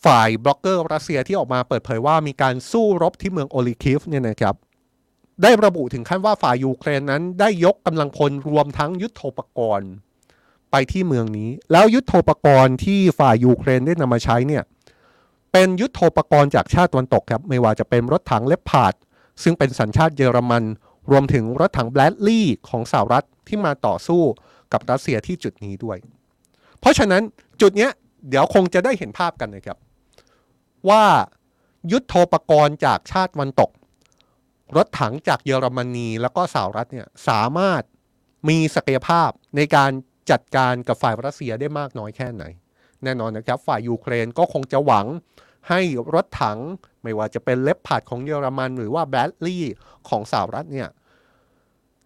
[0.06, 4.56] ฝ่ายบล็อกเกอร์รัสเซียที่ออกมาเปิดเผยว่ามีการสู้รบที่เมืองโอริคิฟเนี่ยนะครับ
[5.41, 9.89] ได้ระบุถึงขั้นว่าฝ่ายยูเครนนั้นได้ยกกำลังพลรวมทั้งยุทโธปกรณ์
[10.91, 14.63] ที่เมืองนี้ แล้วยุทโธปกรณ์ที่ฝ่ายยูเครนได้นำมาใช้เนี่ย
[15.51, 18.93] เป็นยุทโธปกรณ์จากชาติตะวันตกครับไม่ว่าจะเป็นรถถังเลพเพิร์ด
[19.43, 20.63] ซึ่งเป็นสัญชาติเยอรมัน
[21.11, 24.21] รวมถึงรถถังแบรดลีย์ของสหรัฐที่มาต่อสู้
[24.73, 25.97] กับรัสเซียที่จุดนี้ด้วย
[26.79, 27.23] เพราะฉะนั้น
[27.61, 27.91] จุดเนี้ย
[28.29, 29.77] เดี๋ยวคงจะได้เห็นภาพกันนะครับ
[30.89, 31.03] ว่า
[31.91, 33.71] ยุทโธปกรณ์จากชาติตะวันตก
[34.77, 37.81] รถถังจากเยอรมนีแล้วก็สหรัฐเนี่ยสามารถ
[38.49, 39.91] มีศักยภาพในการ
[40.31, 42.43] จัดการกับฝ่ายรัสเซียได้มากน้อยแค่ไหน
[43.03, 45.05] แน่นอนนะครับ ฝ่ายยูเครนก็คงจะหวัง
[45.69, 45.81] ให้
[46.13, 46.59] รถถัง
[47.03, 49.65] ไม่ว่าจะเป็นเล็บผาดของเยอรมัน หรือว่าแบดลี่
[50.09, 50.89] ของสหรัฐเนี่ย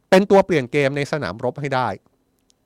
[0.10, 1.88] เป็นตัวเปลี่ยนเกมในสนามรบให้ได้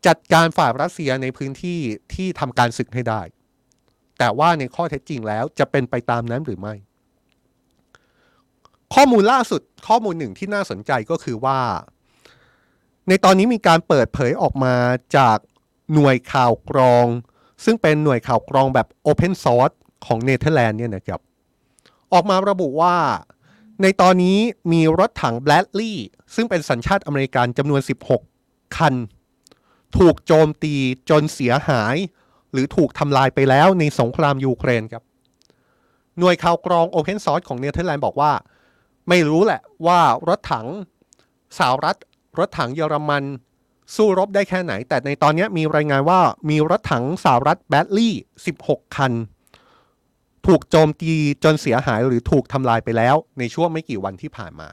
[0.07, 1.79] จัดการฝ่ายรัสเซียในพื้นที่
[2.13, 3.21] ที่ทำการศึกให้ได้
[4.19, 6.73] แต่ว่าในข้อเท็จจริงแล้วจะเป็นไปตามนั้นหรือไม่
[8.93, 11.59] ข้อมูลล่าสุดข้อมูลหนึ่งที่น่าสนใจก็คือว่า
[13.09, 14.75] ในตอนนี้มีการเปิดเผยออกมา
[15.17, 15.37] จาก
[15.93, 17.05] หน่วยข่าวกรอง
[17.63, 21.19] ซึ่งเป็นหน่วยข่าวกรองแบบ Open Source ของเนเธอร์แลนด์เนี่ยนะครับ
[22.13, 22.95] ออกมาระบุว่า
[23.81, 24.37] ในตอนนี้
[24.71, 27.81] มีรถถังแบรดลีย์ซึ่งเป็นสัญชาติอเมริกันจำนวน
[28.27, 28.95] 16 คัน
[29.97, 30.75] ถูกโจมตี
[31.09, 31.95] จนเสียหาย
[32.51, 35.03] หรือถูกทำลายไปแล้วในสงครามยูเครนครับ
[36.19, 38.31] หน่วยข่าวกรอง Open Source ของเนเธอร์แลนด์บอกว่า
[39.09, 40.67] ไม่รู้แหละว่ารถถัง
[41.57, 41.97] สหรัฐ
[42.39, 43.23] รถถังเยอรมัน
[43.95, 46.19] สู้รบได้แค่ไหน แต่ในตอนนี้มีรายงานว่า
[46.49, 48.15] มีรถถังสหรัฐแบดลี่
[48.55, 49.13] 16 คัน
[50.47, 54.69] ถูกโจมตีจนเสียหายหรือถูกทำลายไปแล้วในช่วงไม่กี่วันที่ผ่านมา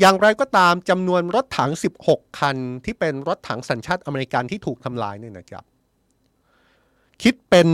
[0.00, 1.70] อย่างไรก็ตามจำนวนรถถัง
[2.04, 5.64] 16 คัน ที่เป็นรถถังสัญชาติอเมริกันที่ถูกทำลายเนี่ยนะครับ
[7.22, 7.68] คิดเป็น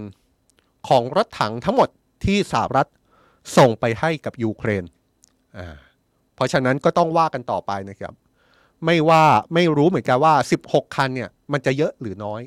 [0.00, 1.88] 15%ของรถถังทั้งหมด
[2.24, 2.88] ที่สหรัฐ
[3.56, 4.84] ส่งไปให้กับยูเครน
[5.58, 5.76] อ่า
[6.38, 8.14] เพราะฉะนั้นก็ต้องว่ากันต่อไปนะครับ
[8.84, 9.22] ไม่ว่า
[9.54, 12.42] ไม่รู้เหมือนกันว่า 16 คันเนี่ยมันจะเยอะหรือน้อย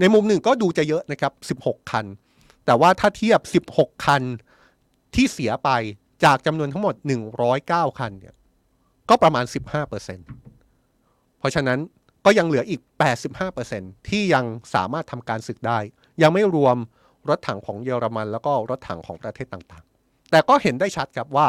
[0.00, 2.06] ในมุมหนึ่งก็ดูจะเยอะนะครับ 16 คัน
[2.66, 4.22] แต่ว่าถ้าเทียบ 16 คัน
[5.14, 5.70] ที่เสียไป
[6.24, 6.94] จากจำนวนทั้งหมด
[7.46, 8.34] 109 คันเนี่ย
[9.08, 9.44] ก็ประมาณ
[10.62, 11.78] 15%เพราะฉะนั้น
[12.24, 12.80] ก็ก็ยังเหลืออีก
[13.44, 15.78] 85%ที่ยังสามารถทำการศึกได้
[16.22, 16.76] ยังไม่รวม
[17.28, 21.46] รถถังของเยอรมัน แล้วก็รถถังของประเทศต่างๆ แต่ก็เห็นได้ชัดครับว่า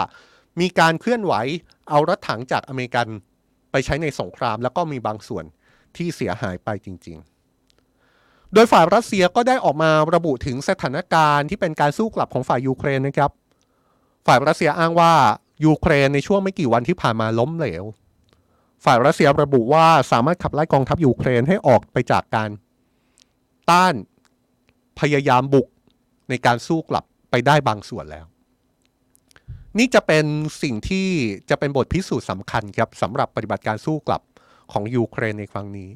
[0.60, 1.34] มีการเคลื่อนไหว
[1.90, 3.08] เอารถถังจากอเมริกัน
[3.72, 5.46] ไปใช้ในสงคราม แล้วก็มีบางส่วน
[5.96, 7.18] ที่เสียหายไปจริง
[7.86, 13.32] ๆ โดยฝ่ายรัสเซียก็ได้ออกมาระบุถึงสถานการณ์ที่เป็นการสู้กลับของฝ่ายยูเครนนะครับ
[14.26, 15.14] ฝ่ายรัสเซียอ้างว่า
[15.66, 17.84] ยูเครนในช่วงไม่กี่วันที่ผ่านมาล้มเหลว
[18.86, 22.50] ฝ่ายรัสเซียระบุว่าสามารถขับไล่กองทัพยูเครนให้ออกไปจากการ
[23.70, 23.96] ต้าน
[25.00, 25.68] พยายามบุก
[26.30, 28.26] ในการสู้กลับไปได้บางส่วนแล้ว
[29.78, 30.26] นี่จะเป็น
[30.62, 31.08] สิ่งที่
[31.50, 34.22] จะเป็นบทพิสูจน์สำคัญครับสำหรับปฏิบัติการสู้กลับ
[34.72, 35.90] ของยูเครนในครั้งนี้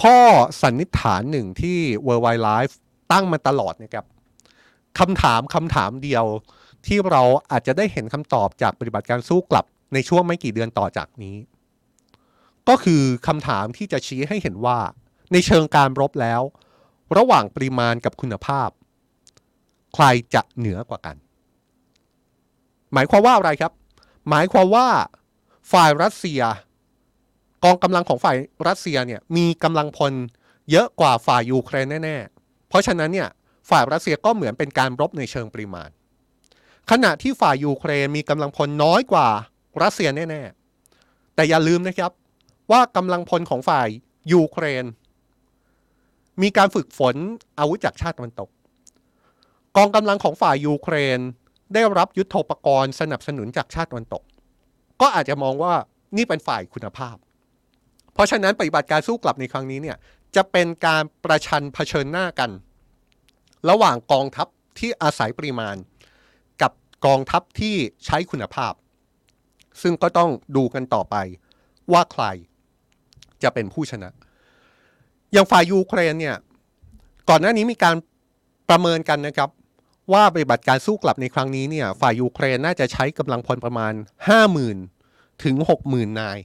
[0.00, 0.18] ข้อ
[0.62, 2.74] สันนิษฐานหนึ่งที่ World Wide Life
[3.12, 4.06] ตั้งมาตลอดนะครับ
[4.98, 6.24] คำถามคำถามเดียว
[6.86, 11.36] ที่เราอาจจะได้เห็นคำตอบจากปฏิบัติการสู้กลับในช่วงไม่กี่เดือนต่อจากนี้
[12.68, 14.78] ก็คือคำถามที่จะชี้ให้เห็นว่า
[15.32, 16.42] ในเชิงการรบแล้ว
[17.16, 18.68] ระหว่างปริมาณกับคุณภาพ
[19.94, 21.16] ใครจะเหนือกว่ากัน
[22.96, 23.72] หมายความว่าอะไรครับ
[24.30, 24.86] หมายความว่า
[25.72, 26.40] ฝ่ายรัสเซีย
[27.64, 28.36] กองกำลังของฝ่าย
[28.68, 30.12] รัสเซียเนี่ยมีกำลังพล
[30.70, 33.28] เยอะกว่าฝ่ายยูเครนแน่ๆ เพราะฉะนั้นเนี่ย
[33.70, 35.88] ฝ่ายรัสเซียก็เหมือนเป็นการรบในเชิงปริมาณ
[36.90, 39.28] ขณะที่ฝ่ายยูเครนมีกำลังพลน้อยกว่า
[39.82, 42.12] รัสเซียแน่ๆ แต่อย่าลืมนะครับ
[42.70, 43.88] ว่ากำลังพลของฝ่าย
[44.32, 44.84] ยูเครน
[46.42, 47.16] มีการฝึกฝน
[47.58, 48.48] อาวุธจากชาติตะวันตก
[49.76, 51.20] กองกำลังของฝ่ายยูเครน
[51.74, 54.22] ได้รับยุทโธปกรณ์สนับสนุนจากชาติตะวันตก
[55.00, 55.74] ก็อาจจะมองว่า
[56.16, 57.16] นี่เป็นฝ่ายคุณภาพ
[58.14, 59.96] เพราะฉะนั้นปฏิบัติการสู้กลับในครั้งนี้เนี่ย
[60.36, 62.50] จะเป็นการประชันเผชิญหน้ากัน
[63.70, 64.48] ระหว่างกองทัพ
[64.78, 65.76] ที่อาศัยปริมาณ
[66.62, 66.72] กับ
[67.06, 67.76] กองทัพที่
[68.06, 68.72] ใช้คุณภาพ
[69.82, 71.16] ซึ่งก็ต้องดูกันต่อไป
[71.92, 72.24] ว่าใคร
[73.42, 74.10] จะเป็นผู้ชนะ
[75.32, 76.36] อย่างฝ่ายยูเครนเนี่ย
[77.28, 77.94] ก่อนหน้านี้มีการ
[78.68, 79.50] ประเมินกันนะครับ
[80.12, 83.92] ว่าปฏิบัติการสู้กลับในครั้งนี้เนี่ยฝ่ายยูเครนน่าจะใช้กำลังพลประมาณ
[84.68, 86.38] 50,000 ถึง 60,000 นาย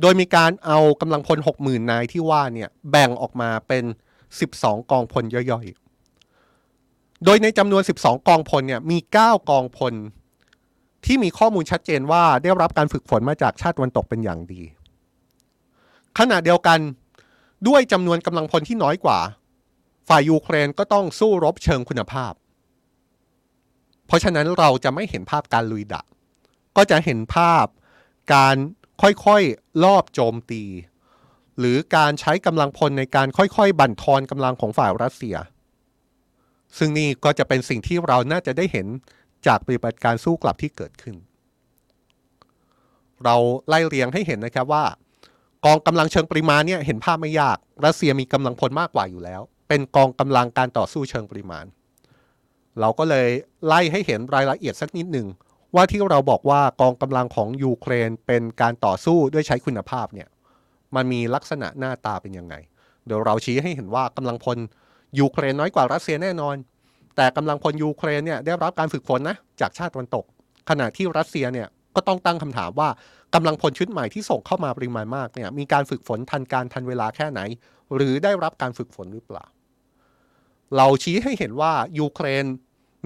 [0.00, 3.84] โดยมีการเอากำลังพล 60,000 นายที่ว่าเนี่ยแบ่งออกมาเป็น
[4.36, 9.94] 12 กองพลย่อยๆ โดยในจำนวน 12 กองพลเนี่ยมี 9 กองพล
[11.06, 14.62] ที่มีข้อมูลชัดเจนว่าได้รับการฝึกฝนมาจากชาติตะวันตกเป็นอย่างดี
[16.18, 16.78] ขณะเดียวกัน
[17.68, 19.18] ด้วยจำนวนกำลังพลที่น้อยกว่า
[20.08, 22.32] ฝ่ายยูเครนก็ต้องสู้รบเชิงคุณภาพ
[24.10, 26.02] เพราะฉะนั้นเราจะไม่เห็นภาพการลุยดะ
[26.76, 27.66] ก็จะเห็นภาพ
[28.34, 28.56] การ
[29.02, 30.62] ค่อยๆลอบโจมตี
[31.58, 35.36] หรือการใช้กำลังพลในการค่อยๆ บั่นทอนกำลังของฝ่ายรัสเซีย
[36.78, 38.86] ซึ่งนี่ก็จะเป็นสิ่งที่เราน่าจะได้เห็น
[39.46, 41.16] จากปฏิบัติการสู้กลับที่เกิดขึ้น
[43.24, 43.36] เรา
[43.68, 44.84] ไล่เรียงให้เห็นนะครับว่า
[45.64, 51.64] กองกำลังเชิงปริมาณเนี่ยเห็นภาพไม่ยาก รัสเซียมีกำลังพลมากกว่าอยู่แล้ว เป็นกองกำลังการต่อสู้เชิงปริมาณ
[52.80, 53.28] เราก็เลย
[53.66, 55.26] ไล่ให้เห็นรายละเอียดสักนิดหนึ่ง
[55.74, 60.28] ว่าที่เราบอกว่ากองกำลังของยูเครนเป็นการต่อสู้ด้วยใช้คุณภาพเนี่ย
[60.96, 62.54] มันมีลักษณะหน้าตาเป็นยังไง
[63.06, 64.58] เดี๋ยวเราชี้ให้เห็นว่ากำลังพล
[65.20, 66.56] ยูเครนน้อยกว่ารัสเซียแน่นอน
[67.16, 70.24] แต่กำลังพลยูเครนเนี่ยได้รับการฝึกฝนนะจากชาติตะวันตก
[70.70, 72.88] ขณะที่รัสเซียเนี่ยก็ต้องตั้งคำถามว่า
[73.34, 77.40] กำลังพลชุดใหม่ที่ส่งเข้ามาปริมาณมากเนี่ยมีการฝึกฝนทันการทันเวลาแค่ไหน
[77.94, 79.44] หรือได้รับการฝึกฝนหรือเปล่า
[80.76, 82.44] เราชี้ให้เห็นว่ายูเครน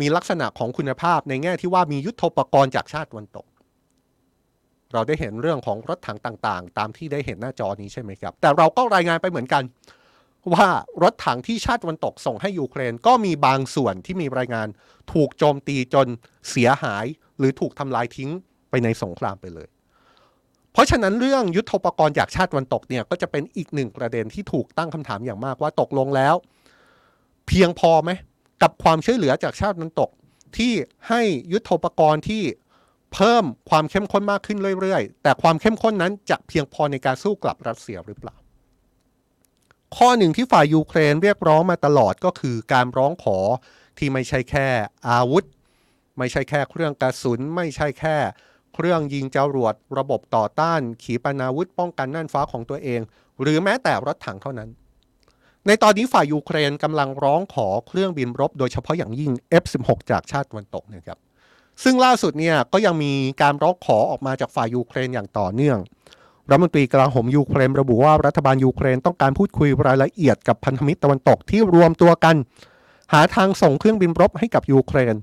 [0.01, 3.47] มีลักษณะของคุณภาพในแง่ที่ว่ามียุทโธปกรณ์จากชาติตะวันตก
[4.93, 9.63] เราได้เห็นเรื่องของรถถังต่างๆ ตามที่ได้เห็นหน้าจอนี้ใช่ไหมครับ แต่เราก็รายงานไปเหมือนกัน
[10.53, 10.69] ว่า
[11.03, 14.69] รถถังที่ชาติตะวันตกส่งให้ยูเครนก็มีบางส่วนที่มีรายงาน
[15.13, 16.07] ถูกโจมตีจน
[16.51, 17.05] เสียหาย
[17.39, 18.31] หรือถูกทำลายทิ้ง
[18.71, 19.69] ไปในสงครามไปเลย
[20.73, 26.35] เพราะฉะนั้นเรื่องยุทโธปกรณ์จากชาติวันตกเนี่ยก็จะเป็นอีกหนึ่งประเด็นที่ถูกตั้งคำถามอย่างมากว่าตกลงแล้ว
[27.49, 28.11] เพียงพอไหม
[28.63, 30.11] กับความช่วยเหลือจากชาติตะวันตก
[30.57, 30.73] ที่
[31.09, 32.43] ให้ยุทธปกรณ์ที่
[33.15, 38.37] เพิ่มความเข้มข้นมากขึ้นเรื่อยๆ แต่ความเข้มข้นนั้นจะเพียงพอในการสู้กลับรัสเซียหรือเปล่า
[39.97, 43.39] ข้อหนึ่งที่ฝ่ายยูเครนเรียกร้องมาตลอดก็คือการร้องขอ
[43.99, 44.69] ที่ไม่ใช่แค่
[45.09, 45.45] อาวุธ
[46.19, 48.17] ไม่ใช่แค่เครื่องกระสุน ไม่ใช่แค่
[48.75, 53.01] เครื่องยิงจรวดระบบต่อต้าน ขีปนาวุธป้องกันน่านฟ้าของตัวเอง
[53.41, 54.71] หรือแม้แต่รถถังเท่านั้น
[55.67, 61.19] ในตอนนี้ฝ่ายยูเครนกำลังร้องขอเครื่องบินรบ โดยเฉพาะอย่างยิ่ง F16 จากชาติตะวันตกนะครับ
[61.83, 65.79] ซึ่งล่าสุดเนี่ยก็ยังมีการร้องขอออกมาจากฝ่ายยูเครนอย่างต่อเนื่อง
[66.51, 72.37] รัฐมนตรีกลาโหมยูเครนระบุว่ารัฐบาลยูเครนต้องการพูดคุยรายละเอียดกับพันธมิตรตะวันตกที่รวมตัวกัน
[73.13, 75.15] หาทางส่งเครื่องบินรบให้กับยูเครน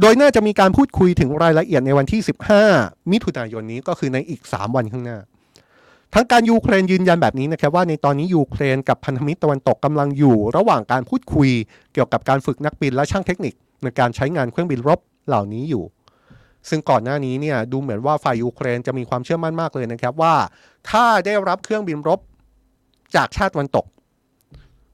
[0.00, 2.20] โดยน่าจะมีการพูดคุยถึงรายละเอียดในวันที่
[2.66, 5.18] 15 มิถุนายนนี้ก็คือในอีก 3 วันข้างหน้า
[6.14, 11.50] ทางการยูเครนยืนยันแบบนี้นะครับว่าในตอนนี้ยูเครนกับพันธมิตรตะวันตกกำลังอยู่ ระหว่างการพูดคุย
[11.92, 15.84] เกี่ยวกับการฝึกนักบินและช่างเทคนิค ในการใช้งานเครื่องบินรบเหล่านี้อยู่
[16.68, 20.34] ซึ่งก่อนหน้านี้เนี่ยดูเหมือนว่าฝ่ายยูเครนจะมีความเชื่อมั่นมากเลยนะครับว่า
[20.90, 22.20] ถ้าได้รับเครื่องบินรบ
[23.16, 23.86] จากชาติตะวันตก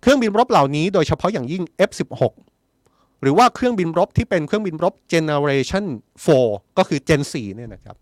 [0.01, 2.35] เครื่องบินรบเหล่านี้โดยเฉพาะอย่างยิ่ง F16
[3.23, 5.85] หรือว่าเครื่องบินรบที่เป็นเครื่องบินรบ Generation
[6.31, 7.97] 4 ก็คือ Gen 4เนี่ยนะครับ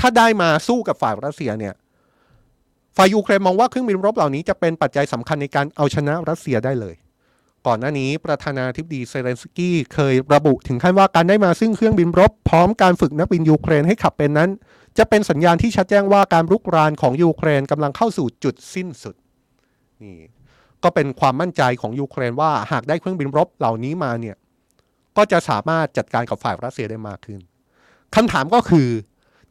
[0.00, 6.94] ถ้าได้มาสู้กับฝ่ายรัสเซียเนี่ยายยูเครนมองว่าเครื่องบินรบเหล่านี้จะเป็นปัจจัยสำคัญในการเอาชนะรัสเซียได้เลย
[7.66, 14.50] ก่อนหน้านี้ประธานาธิบดีเซเลนสกี้เคยระบุถึงขั้นว่าการได้มาซึ่งเครื่องบินรบ พร้อมการฝึกนักบินยูเครนให้ขับเป็นนั้น
[14.98, 19.14] จะเป็นสัญญาณที่ชัดแจ้งว่าการรุกรานของยูเครนกำลังเข้าสู่จุดสิ้นสุด
[20.02, 20.18] นี่
[20.82, 24.36] ก็เป็นความมั่นใจของยูเครนว่าหากได้เครื่องบินรบเหล่านี้มาเนี่ย
[25.16, 27.40] ก็จะสามารถจัดการกับฝ่ายรัสเซียได้มากขึ้น
[28.14, 28.88] คำถามก็คือ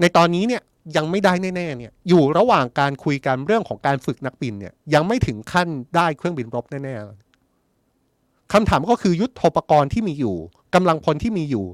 [0.01, 0.61] ในตอนนี้เนี่ย
[0.95, 10.35] ยังไม่ได้แน่ๆเนี่ยอยู่ระหว่างการคุยกันเรื่องของการฝึกนักบินเนี่ยยังไม่ถึงขั้นได้เครื่องบินรบแน่ๆคำถามก็คือยุทธปกรณ์ที่มีอยู่
[10.75, 11.65] กำลังพลที่มีอยู่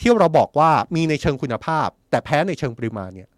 [0.00, 3.28] ที่เราบอกว่ามีในเชิงคุณภาพ แต่แพ้ในเชิงปริมาณเนี่ย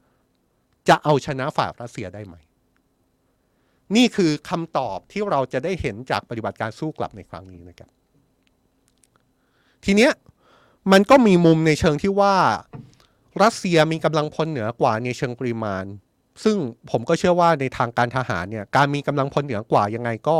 [0.88, 2.34] จะเอาชนะฝ่ายรัสเซียได้ไหม
[3.96, 7.90] นี่คือคำตอบที่เราจะได้เห็นจากปฏิบัติการสู้กลับในครั้งนี้นะครับ
[9.84, 10.12] ทีเนี้ย
[10.92, 12.34] มันก็มีมุมในเชิงที่ว่า
[13.42, 15.84] รัสเซียมีกำลังพลเหนือกว่าในเชิงปริมาณ
[16.44, 16.56] ซึ่ง
[16.90, 20.38] ผมก็เชื่อว่าในทางการทหารเนี่ยการมีกำลังพลเหนือกว่ายังไงก็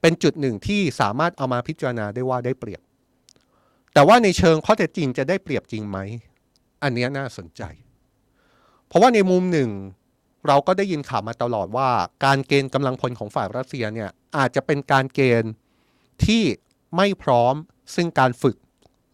[0.00, 2.82] เป็นจุดหนึ่งที่สามารถเอามาพิจารณาได้ว่าได้เปรียบ
[3.94, 5.98] แต่ว่าในเชิงข้อเท็จจริงจะได้เปรียบจริงไหม
[6.82, 7.62] อันนี้น่าสนใจ
[8.86, 9.70] เพราะว่าในมุมหนึ่ง
[10.46, 11.88] เราก็ได้ยินข่าวมาตลอดว่า
[12.24, 15.52] การเกณฑ์กำลังพลของฝ่ายรัสเซียเนี่ยอาจจะเป็นการเกณฑ์
[16.24, 16.42] ที่
[16.96, 17.54] ไม่พร้อม
[17.94, 18.56] ซึ่งการฝึก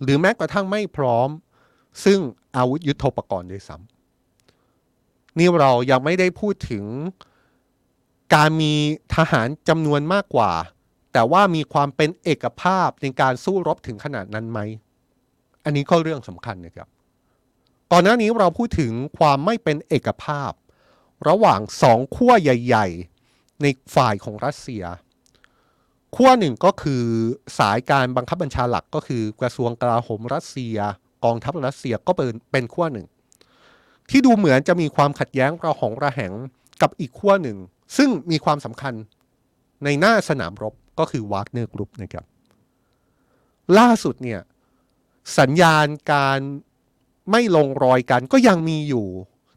[0.02, 1.28] หรือแม้กระทั่งไม่พร้อม
[2.04, 2.18] ซึ่ง
[2.56, 6.84] อาวุธยุโทโธปกรณ์ด้วยซ้ำนี่เรายังไม่ได้พูดถึง
[8.34, 8.74] การมี
[9.16, 10.52] ทหารจำนวนมากกว่า
[11.12, 14.60] แต่ว่ามีความเป็นเอกภาพในการสู้รบถึงขนาดนั้นไหม
[15.64, 16.88] อันนี้ก็เรื่องสำคัญนะครับ
[17.92, 20.52] ตอนหน้านี้เราพูดถึงความไม่เป็นเอกภาพ
[21.28, 22.86] ระหว่างสองขั้วใหญ่
[23.24, 24.84] ๆ ในฝ่ายของรัสเซีย
[26.16, 27.04] ขั้วหนึ่งก็คือ
[27.58, 30.76] สายการบังคับบัญชาหลักก็คือกระทรวงกลาโหมรัสเซีย
[31.24, 33.06] กองทัพรัสเซียก็เป็นเป็นขั้วหนึ่ง
[34.10, 36.32] ที่ดูเหมือนจะมีความขัดแย้งระหองระแหง
[36.82, 37.58] กับอีกขั้วหนึ่ง
[37.96, 38.94] ซึ่งมีความสำคัญ
[39.84, 42.24] ในหน้าสนามรบก็คือวากเนอร์กรุ๊ปนะครับ
[43.78, 44.40] ล่าสุดเนี่ย
[45.38, 46.38] สัญญาณการ
[47.30, 49.06] ไม่ลงรอยกันก็ยังมีอยู่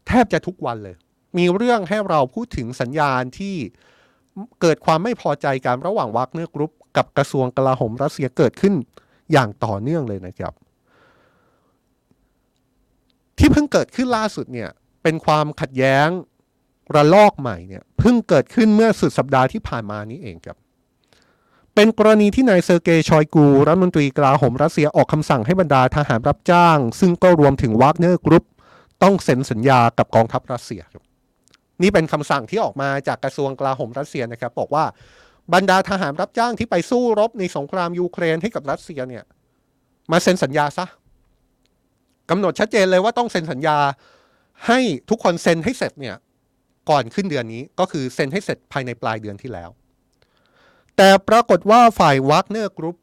[0.08, 0.96] แทบจะทุกวันเลย
[1.38, 3.56] มีเรื่องให้เราพูดถึงสัญญาณที่
[4.60, 8.74] เกิดความไม่พอใจกันระหว่างวากเนอร์กรุ๊ปกับกระทรวงกลาโหมรัสเซียเกิดขึ้น
[9.32, 10.52] อย่างต่อเนื่องเลยนะครับ
[13.46, 14.70] ที่เพิ่งเกิดขึ้นล่าสุดเนี่ย
[15.02, 16.08] เป็นความขัดแย้ง
[16.94, 20.56] ระลอกใหม่เนี่ยเพิ่งเกิดขึ้นเมื่อสุดสัปดาห์ที่ผ่านมานี้เองครับ
[21.74, 28.44] เป็นกรณีที่นายเซอร์เกย์ชอยกู รัฐมนตรีกลาโหมรัสเซียออกคำสั่งให้บรรดาทหารรับจ้าง ซึ่งก็รวมถึงวากเนอร์กรุ๊ป
[29.02, 31.02] ต้องเซ็นสัญญากับกองทัพรัสเซียครับ
[31.82, 34.84] นี่เป็นคำสั่งที่ออกมาจากกระทรวงกลาโหมรัสเซียนะครับ บอกว่า
[35.54, 39.24] บรรดาทหารรับจ้างที่ไปสู้รบในสงครามยูเครนให้กับรัสเซียเนี่ย
[40.10, 40.86] มาเซ็นสัญญาซะ
[42.30, 43.78] กำหนดชัดเจนเลยว่าต้องเซ็นสัญญา
[44.66, 44.78] ให้
[45.10, 46.16] ทุกคนเซ็นให้เสร็จเนี่ย
[46.90, 49.70] ก่อนขึ้นเดือนนี้ก็คือเซ็นให้เสร็จภายในปลายเดือนที่แล้ว
[50.96, 52.96] แต่ปรากฏว่าฝ่ายวากเนอร์กรุ๊ป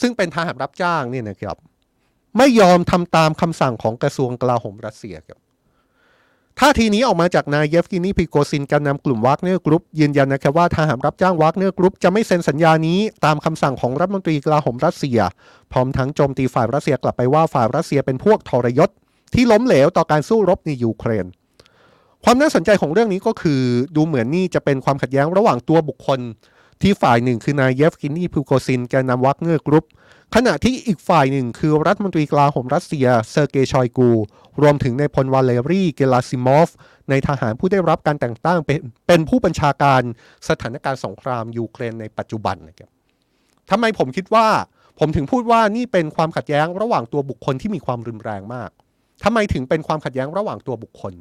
[0.00, 1.56] ซึ่งเป็นทหารรับจ้างเนี่ยนะครับ
[2.38, 5.38] ไม่ยอมทำตามคำสั่งของกระทรวงกลาโหมรัสเซียครับ
[6.60, 15.18] ท่าทีนี้ออกมาจากนายเยฟเกนีพริโกซินแกนนำกลุ่มวากเนอร์กรุ๊ปยืนยันนะครับว่าทหารรับจ้างวากเนอร์กรุ๊ปจะไม่เซ็นสัญญานี้ตามคำสั่งของรัฐมนตรีกลาโหมรัสเซีย
[15.72, 18.90] พร้อมทั้งโจมตีฝ่ายรัสเซียกลับไปว่าฝ่ายรัสเซียเป็นพวกทรยศ
[19.34, 21.26] ที่ล้มเหลวต่อการสู้รบในยูเครน
[22.24, 23.60] ความน่าสนใจของเรื่องนี้ก็คือ
[23.96, 26.20] ดูเหมือนนี่จะเป็นความขัดแย้งระหว่างตัวบุคคล
[26.82, 29.84] ที่ฝ่ายหนึ่งคือนายเยฟเกนีพริโกซินแกนนำวากเนอร์กรุ๊ป
[30.36, 34.10] ขณะที่อีกฝ่ายหนึ่งคือรัฐมนตรีกลาโหมรัสเซียเซอร์เกย์ชอยกู
[34.62, 40.02] รวมถึงนายพลวาเลรีเกราซิมอฟ นายทหารผู้ได้รับการแต่งตั้งเป็นเป็นผู้บัญชาการ
[40.48, 42.90] สถานการณ์สงครามยูเครนในปัจจุบันนะครับ
[43.70, 44.46] ทำไมผมคิดว่า
[44.98, 48.70] ผมถึงพูดว่านี่เป็นความขัดแย้งระหว่างตัวบุคคลที่มีความรุนแรงมาก
[49.24, 51.12] ทำไมถึงเป็นความขัดแย้งระหว่างตัวบุคคล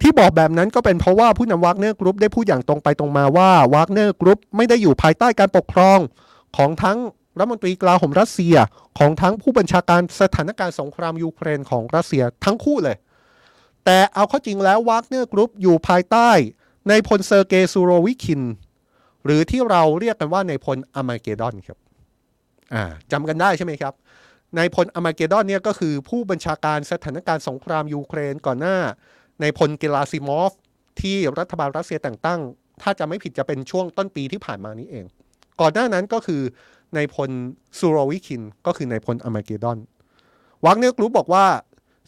[0.00, 5.98] ที่บอกแบบนั้นก็เป็นเพราะว่าผู้นำวากเนอร์กรุ๊ปได้พูดอย่างตรงไปตรงมาว่าวากเนอร์กรุ๊ปไม่ได้อยู่ภายใต้การปกครอง
[6.56, 6.98] ของทั้ง
[7.38, 8.56] รัฐมนตรีกลาโหมรัสเซีย
[8.98, 12.96] ของทั้งผู้บัญชาการสถานการณ์สงครามยูเครนของรัสเซียทั้งคู่เลย
[13.84, 16.30] แต่เอาเข้าจริงแล้ววากเนอร์กรุ๊ปอยู่ภายใต้
[16.88, 18.42] นายพลเซอร์เกซูโรวิคิน
[19.24, 21.78] หรือที่เราเรียกกันว่านายพลอาร์มาเกดดอนครับ
[23.12, 23.94] จำกันได้ใช่ไหมครับ
[24.56, 28.78] นายพลอาร์มาเกดดอนเนี่ยก็คือผู้บัญชาการสถานการณ์สงครามยูเครนก่อนหน้า
[29.40, 30.52] นายพลเกราซิมอฟ
[31.00, 32.40] ที่รัฐบาลรัสเซียแต่งตั้ง
[32.82, 35.04] ถ้าจำไม่ผิดจะเป็นช่วงต้นปีที่ผ่านมานี้เอง
[35.60, 36.42] ก่อนหน้านั้นก็คือ
[36.94, 37.30] นายพล
[37.78, 39.78] ซูโรวิคิน ก็คือนายพลอาร์มาเกดดอน
[40.64, 41.46] วากเนอร์กรุ๊ปบอกว่า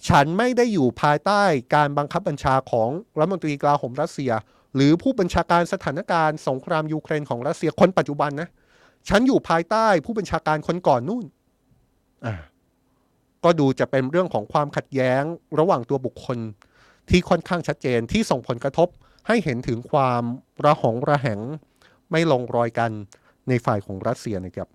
[0.08, 1.42] ฉันไม่ได้อยู่ภายใต้
[1.74, 2.88] การบังคับบัญชาของ
[3.18, 4.32] รัฐมนตรีกลาโหมรัสเซีย
[4.74, 8.48] หรือผู้บัญชาการสถานการณ์สงครามยูเครนของรัสเซียคนปัจจุบันนะ
[9.08, 11.24] ฉันอยู่ภายใต้ผู้บัญชาการคนก่อนนู่น
[12.24, 12.34] อ่า
[13.44, 15.22] ก็ดูจะเป็นเรื่องของความขัดแย้ง
[15.58, 16.38] ระหว่างตัวบุคคล
[17.10, 18.88] ที่ค่อนข้างชัดเจนที่ส่งผลกระทบ
[19.26, 20.22] ให้เห็นถึงความ
[20.64, 21.40] ระหองระแหง
[22.10, 22.90] ไม่ลงรอยกัน
[23.48, 24.68] ในฝ่ายของรัสเซียนะครับ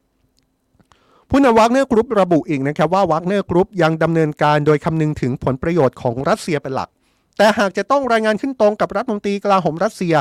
[1.29, 6.89] ผู้นำวากเนอร์กรุ๊ประบุอีกนะครับว่าวากเนอร์กรุ๊ปยังดำเนินการโดยคำนึงถึงผลประโยชน์ของรัสเซียเป็นหลัก
[7.37, 10.15] แต่หากจะต้องรายงานขึ้นตรงกับรัฐมนตรีกลาโหมรัสเซีย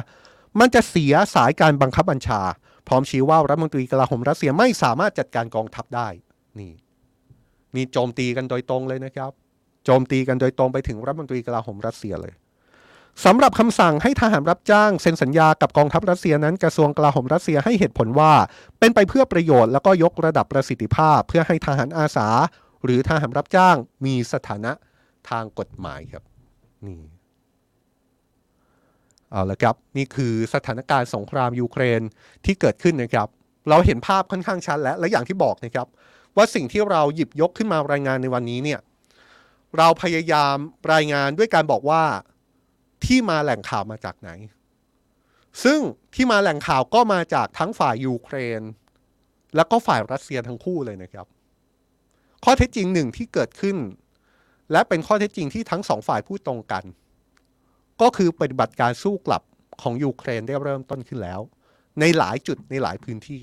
[0.61, 2.41] มันจะเสียสายการบังคับบัญชา
[2.89, 6.09] พร้อมชี้ว่ารัฐมนตรีกลาโหมรัสเซียไม่สามารถจัดการกองทัพได้
[6.59, 6.73] นี่
[7.75, 9.33] นี่โจมตีกันโดยตรงเลยนะครับ
[9.85, 12.35] โจมตีกันโดยตรงไปถึงรัฐมนตรีกลาโหมรัสเซียเลย
[13.25, 18.33] สำหรับคำสั่งให้ทหารรับจ้างเซ็นสัญญากับกองทัพรัสเซียนั้นกระทรวงกลาโหมรัสเซียให้เหตุผลว่า
[18.79, 22.29] เป็นไปเพื่อประโยชน์แล้วก็ยกระดับประสิทธิภาพ เพื่อให้ทหารอาสา
[22.85, 24.73] หรือทหารรับจ้างมีสถานะ
[25.31, 26.23] ทางกฎหมายครับ
[26.87, 27.01] นี่
[29.31, 32.01] เอาละครับนี่คือสถานการณ์สงครามยูเครน
[32.45, 33.29] ที่เกิดขึ้นนะครับ
[33.69, 35.87] เราเห็นภาพค่อนข้างชัดแล้วและอย่างที่บอกนะครับ
[36.37, 38.81] ว่าสิ่งที่เราหยิบยกขึ้นมารายงานในวันนี้เนี่ย
[39.79, 40.57] เราพยายาม
[40.93, 42.03] รายงานด้วยการบอกว่า
[43.07, 44.31] ที่มาแหล่งข่าวมาจากไหน
[45.65, 45.81] ซึ่ง
[46.15, 48.63] ที่มาแหล่งข่าวก็มาจากทั้งฝ่ายยูเครน
[49.57, 51.27] แล้วก็ฝ่ายรัสเซียทั้งคู่เลยนะครับ
[52.45, 53.77] ข้อเท็จจริงหนึ่งที่เกิดขึ้น
[54.73, 56.85] และเป็นข้อเท็จจริงที่ทั้งสองฝ่ายพูดตรงกัน
[58.01, 59.43] ก็คือปฏิบัติการสู้กลับ
[59.83, 61.41] ของยูเครนได้เริ่มต้นขึ้นแล้ว
[62.01, 63.43] ในหลายจุดในหลายพื้นที่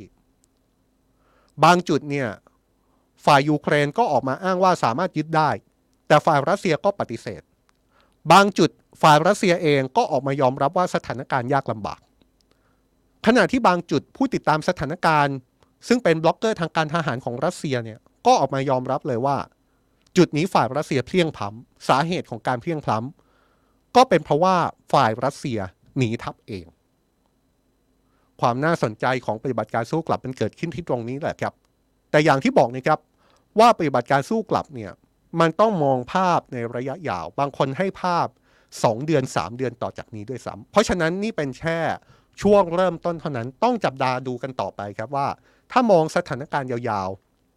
[1.63, 2.27] บางจุดเนี่ย
[3.25, 5.49] ฝ่ายยูเครนก็ออกมาอ้างว่าสามารถยึดได้
[6.07, 7.41] แต่ฝ่ายรัสเซียก็ปฏิเสธ
[8.31, 8.69] บางจุด
[9.01, 11.99] ฝ่ายรัสเซียเองก็ออกมายอมรับว่าสถานการณ์ยากลำบาก
[13.25, 15.35] ขณะที่บางจุดผู้ติดตามสถานการณ์
[15.87, 19.37] ซึ่งเป็นบล็อกเกอร์ทางการทหารของรัสเซียเนี่ยก็ออกมายอมรับเลยว่า
[20.17, 24.55] จุดนี้ฝ่ายรัสเซียเพลี่ยงพล้ำสาเหตุของการเพลี่ยงพล้ำก็เป็นเพราะว่า
[24.93, 25.59] ฝ่ายรัสเซีย
[25.97, 26.65] หนีทัพเอง
[28.41, 31.53] ความน่าสนใจของปฏิบัติการสู้กลับมันเกิดขึ้นที่ตรงนี้แหละครับ
[32.11, 32.99] แต่อย่างที่บอกนะครับ
[33.59, 34.91] ว่าปฏิบัติการสู้กลับเนี่ย
[35.39, 38.27] มันต้องมองภาพในระยะยาว บางคนให้ภาพ
[38.65, 41.79] 2 เดือน 3 เดือนต่อจากนี้ด้วยซ้ำเพราะฉะนั้นนี่เป็นแค่
[42.41, 45.27] ช่วงเริ่มต้นเท่านั้นต้องจับตาดูกันต่อไปครับว่า
[45.71, 47.09] ถ้ามองสถานการณ์ยาว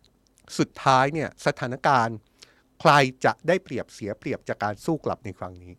[0.05, 2.17] ๆ สุดท้ายเนี่ยสถานการณ์
[2.81, 2.93] ใคร
[3.25, 5.73] จะได้เปรียบเสียเปรียบจากการสู้กลับในครั้งนี้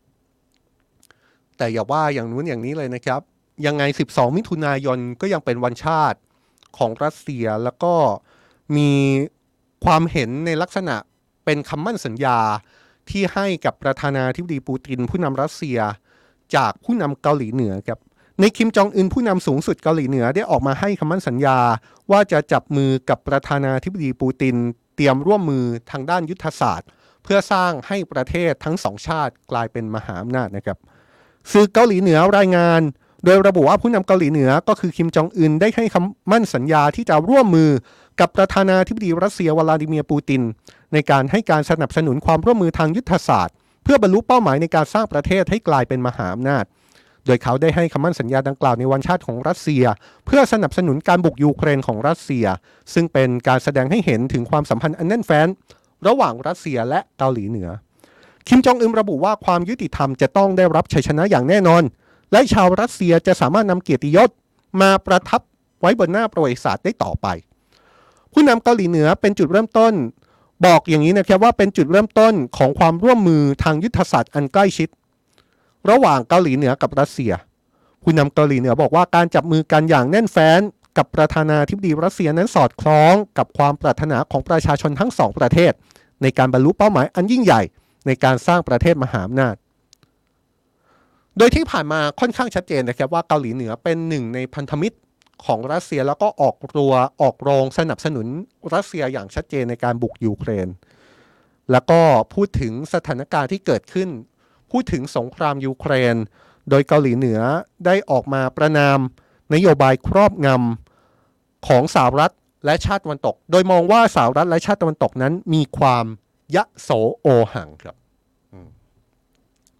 [1.58, 3.22] แต่อย่าว่าอย่างนู้นอย่างนี้เลยนะครับ
[3.66, 6.20] ยังไง 12 มิถุนายนก็ยังเป็นวันชาติ
[6.78, 7.94] ของรัสเซียแล้วก็
[8.78, 8.92] มี
[9.86, 10.96] ความเห็นในลักษณะ
[11.46, 12.40] เป็นคำมั่นสัญญา
[13.10, 15.80] ที่ให้กับประธานาธิบดีปูติน ผู้นำรัสเซีย
[16.56, 18.00] จากผู้นำเกาหลีเหนือครับ
[18.40, 21.58] ในคิมจองอึนผู้นำสูงสุดเกาหลีเหนือได้ออกมาให้คำมั่นสัญญา
[22.12, 24.56] ว่าจะจับมือกับประธานาธิบดีปูติน
[24.96, 26.90] เตรียมร่วมมือทางด้านยุทธศาสตร์
[27.24, 30.78] เพื่อสร้างให้ประเทศทั้งสองชาติกลายเป็นมหาอำนาจนะครับ
[31.52, 32.82] สื่อเกาหลีเหนือรายงาน
[33.26, 37.70] โดยระบุว่าผู้นำเกาหลีเหนือก็คือคิมจองอึนได้ให้คำมั่นสัญญาที่จะร่วมมือ
[38.20, 40.42] กับประธานาธิบดีรัสเซียวลาดิเมียร์ปูติน
[40.94, 46.64] ในการให้การสนับสนุนความร่วมมือทางยุทธศาสตร์ เพื่อบรรลุเป้าหมายในการสร้างประเทศให้กลายเป็นมหาอำนาจ
[47.26, 49.84] โดยเขาได้ให้คำมั่นสัญญาดังกล่าวในวันชาติของรัสเซีย
[50.26, 52.46] เพื่อสนับสนุนการบุกยูเครนของรัสเซีย
[52.94, 55.48] ซึ่งเป็นการแสดงให้เห็นถึงความสัมพันธ์อันแน่นแฟ้น
[56.08, 57.70] ระหว่างรัสเซียและเกาหลีเหนือ
[58.48, 61.84] คิมจองอึมระบุว่าความยุติธรรมจะต้องได้รับชัยชนะอย่างแน่นอน
[62.32, 64.30] และชาวรัสเซียจะสามารถนำเกียรติยศ
[64.82, 65.42] มาประทับ
[65.82, 67.28] ไว้บนหน้าประวัติศาสตร์ได้ต่อไป
[68.38, 69.94] ผู้นำเกาหลีเหนือเป็นจุดเริ่มต้น
[70.66, 74.90] บอกอย่างนี้นะครับว่าเป็นจุดเริ่มต้นของความร่วมมือทางยุทธศาสตร์อันใกล้ชิด
[75.90, 77.32] ระหว่างเกาหลีเหนือกับรัสเซีย
[78.04, 80.62] ผู้นำเกาหลีเหนือบอกว่าการจับมือกันอย่างแน่นแฟ้น
[80.98, 85.72] กับประธานาธิบดีรัสเซียนั้นสอดคล้องกับความปรารถนาของประชาชนทั้งสองประเทศ
[86.22, 87.62] ในการบรรลุเป้าหมายอันยิ่งใหญ่
[88.08, 89.56] ในการสร้างประเทศมหาอำนาจ
[91.38, 94.98] โดยที่ผ่านมาค่อนข้างชัดเจนนะครับว่าเกาหลีเหนือเป็นหนึ่งในพันธมิตร
[95.46, 98.28] ของรัสเซียแล้วก็ออกตัวออกโรงสนับสนุน
[98.74, 100.68] รัสเซียอย่างชัดเจนในการบุกยูเครน
[101.72, 102.02] แล้วก็
[102.34, 104.10] พูดถึงสถานการณ์ที่เกิดขึ้น
[104.72, 106.16] พูดถึงสงครามยูเครน
[106.70, 107.40] โดยเกาหลีเหนือ
[107.86, 109.00] ได้ออกมาประนาม
[109.54, 112.34] นโยบายครอบงำของสหรัฐ
[112.66, 116.06] และชาติตะวันตก โดยมองว่าสหรัฐและชาติตะวันตกนั้นมีความ
[116.56, 116.90] ยะโส
[117.22, 117.96] โอหังครับ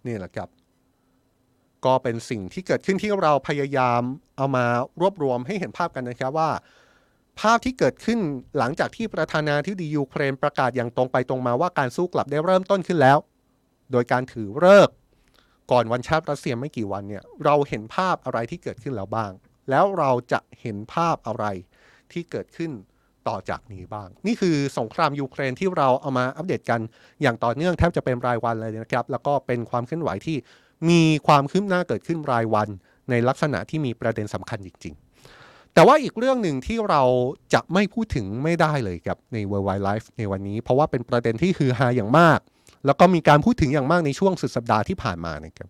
[0.06, 0.48] นี่แหละครับ
[1.86, 4.02] ก็เป็นสิ่งที่เกิดขึ้นที่เราพยายาม
[4.36, 4.66] เอามา
[5.00, 6.50] รวบรวมให้เห็นภาพกันนะครับว่า
[7.40, 8.18] ภาพที่เกิดขึ้น
[8.58, 13.18] หลังจากที่ประธานาธิบดียูเครนประกาศอย่างตรงไปตรงมาว่าการสู้กลับได้เริ่มต้นขึ้นแล้ว
[13.92, 14.88] โดยการถือเลิก
[15.70, 19.32] ก่อนวันชาติรัสเซียไม่กี่วันเนี่ยเราเห็นภาพอะไรที่เกิดขึ้นแล้วบ้าง
[19.70, 21.44] แล้วเราจะเห็นภาพอะไร
[22.12, 22.72] ที่เกิดขึ้น
[23.28, 26.80] ต่อจากนี้บ้าง นี่คือสงครามยูเครนที่เราเอามาอัปเดตกัน
[27.22, 30.36] อย่างต่อเนื่องแทบจะเป็นรายวันเลยนะครับ แล้วก็เป็นความเคลื่อนไหวที่
[30.88, 32.68] มีความคืบหน้าเกิดขึ้นรายวัน
[33.10, 37.02] ในลักษณะที่มีประเด็นสำคัญจริง ๆ แต่ว่าอีกเรื่องหนึ่งที่เรา
[37.54, 42.38] จะไม่พูดถึงไม่ได้เลยครับใน World Wide Life ในวันนี้ เพราะว่าเป็นประเด็นที่ฮือฮาอย่างมาก
[42.86, 45.68] แล้วก็มีการพูดถึงอย่างมากในช่วงสุดสัปดาห์ที่ผ่านมานะครับ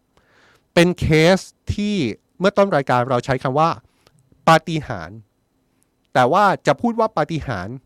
[0.74, 1.38] เป็นเคส
[1.74, 1.94] ที่
[2.38, 3.70] เมื่อต้นรายการเราใช้คำว่า
[4.48, 5.18] ปาฏิหาริย์
[6.14, 7.76] แต่ว่าจะพูดว่าปาฏิหาริย์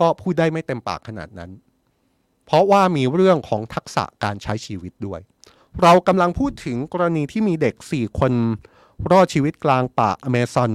[0.00, 1.50] ก็พูดได้ไม่เต็มปากขนาดนั้น
[2.46, 5.20] เพราะว่ามีเรื่องของทักษะการใช้ชีวิตด้วย
[5.82, 8.32] เรากำลังพูดถึงกรณีที่มีเด็ก 4 คน
[9.10, 10.72] รอดชีวิตกลางป่าอเมซอน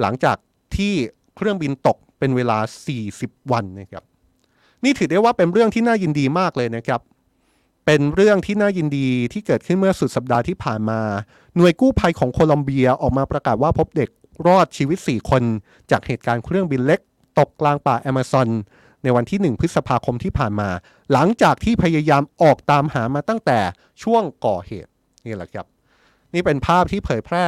[0.00, 0.36] หลังจาก
[0.76, 0.92] ที่
[1.36, 2.58] เครื่องบินตกเป็นเวลา
[3.04, 4.04] 40 วันนะครับ
[4.84, 7.00] นี่ถือได้ว่าเป็นเรื่องที่น่ายินดีมากเลยนะครับ
[7.86, 11.00] เป็นเรื่องที่น่ายินดีที่เกิดขึ้นเมื่อสุดสัปดาห์ที่ผ่านมา
[11.56, 14.10] หน่วยกู้ภัยของโคลอมเบียออกมาประกาศว่าพบเด็ก
[14.46, 15.42] รอดชีวิต 4 คน
[15.90, 17.00] จากเหตุการณ์เครื่องบินเล็ก
[17.38, 18.48] ตกกลางป่าแอมะซอน
[19.04, 20.70] ในวันที่ 1 พฤษภาคมที่ผ่านมา
[21.12, 23.58] หลังจากที่พยายามออกตามหามาตั้งแต่
[24.02, 24.90] ช่วงก่อเหตุ
[25.26, 25.66] นี่แหละครับ
[26.34, 27.46] นี่เป็นภาพที่เผยแพร่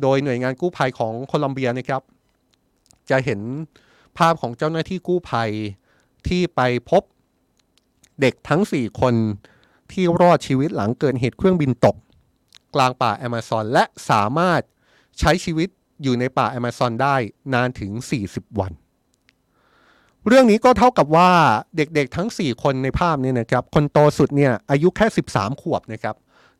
[0.00, 2.02] โดยหน่วยงานกู้ภัยของโคลอมเบียนะครับ
[3.10, 3.40] จะเห็น
[4.18, 5.50] ภาพของเจ้าหน้าที่กู้ภัย
[6.28, 6.60] ที่ไป
[6.90, 7.02] พบ
[8.20, 9.14] เด็กทั้ง 4 คน
[9.92, 11.96] ที่รอดชีวิตหลังเกิดเหตุเครื่องบินตก
[12.74, 14.60] กลางป่าแอมะซอนและสามารถ
[15.18, 15.68] ใช้ชีวิต
[16.02, 17.16] อยู่ในป่าแอมะซอนได้
[17.54, 17.90] นานถึง
[18.26, 18.72] 40 วัน
[20.28, 21.30] เรื่องนี้ก็เท่ากับว่า
[21.76, 26.14] เด็กๆทั้ง 4 คนในภาพนี้นะครับ คนโตสุดเนี่ยอายุแค่ 13 ขวบนะครับ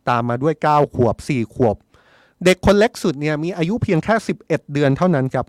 [0.08, 1.76] ตามมาด้วย 9 ขวบ 4 ขวบ
[2.44, 5.46] เด็กคนเล็กสุดเนี่ยมีอายุเพียงแค่ 11 เดือนเท่านั้นครับ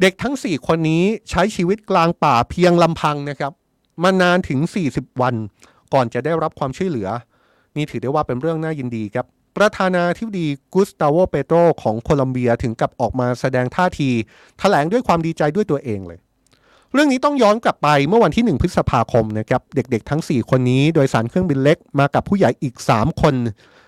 [0.00, 3.52] เด็กทั้ง 4 คนนี้ใช้ชีวิตกลางป่าเพียงลำพังนะครับ
[4.02, 5.34] มานานถึง 40 วัน
[5.94, 7.08] ก่อนจะได้รับความช่วยเหลือ
[7.76, 9.26] นี่ถือได้ว่าเป็นเรื่องน่ายินดีครับ
[9.56, 14.10] ประธานาธิบดีกุสตาโว เปโตรของโคลอมเบียถึงกับออกมาแสดงท่าที
[14.58, 16.18] แถลงด้วยความดีใจด้วยตัวเองเลย
[16.92, 23.34] เรื่องนี้ต้องย้อนกลับไปเมื่อวันที่ 1 พฤษภาคมนะครับเด็กๆทั้ง 4 คนนี้โดยสารเครื่องบินเล็กมากับผู้ใหญ่อีก 3 คน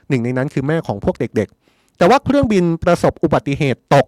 [0.09, 4.07] หนึ่งในนั้นคือแม่ของพวกเด็กๆ แต่ว่าเครื่องบินประสบอุบัติเหตุตก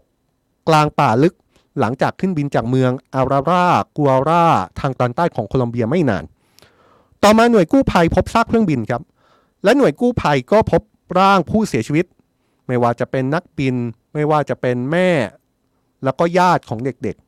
[0.69, 1.35] กลางป่าลึก
[1.81, 3.67] หลังจากขึ้นบินจากเมืองอารารา
[3.97, 4.45] กัวรา
[4.81, 6.25] ทางตอนใต้ของโคลอมเบียไม่นาน
[7.23, 9.03] ต่อมาหน่วยกู้ภัยพบซากเครื่องบินครับ
[9.65, 10.83] และหน่วยกู้ภัยก็พบ
[11.19, 12.07] ร่างผู้เสียชีวิต
[12.67, 13.77] ไม่ว่าจะเป็นนักบิน
[14.15, 15.11] ไม่ว่าจะเป็นแม่
[16.05, 17.26] แล้วก็ญาติของเด็กๆ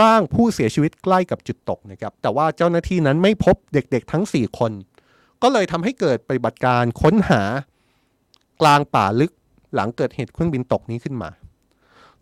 [0.00, 4.72] ร่างผู้เสียชีวิตใกล้กับจุดตกนะครับแต่ว่าเจ้าหน้าที่นั้นไม่พบเด็กๆทั้ง 4 คน
[5.42, 7.42] ก็เลยทำให้เกิดปฏิบัติการค้นหา
[8.60, 9.32] กลางป่าลึก
[9.74, 11.30] หลังเกิดเหตุเครื่องบินตกนี้ขึ้นมา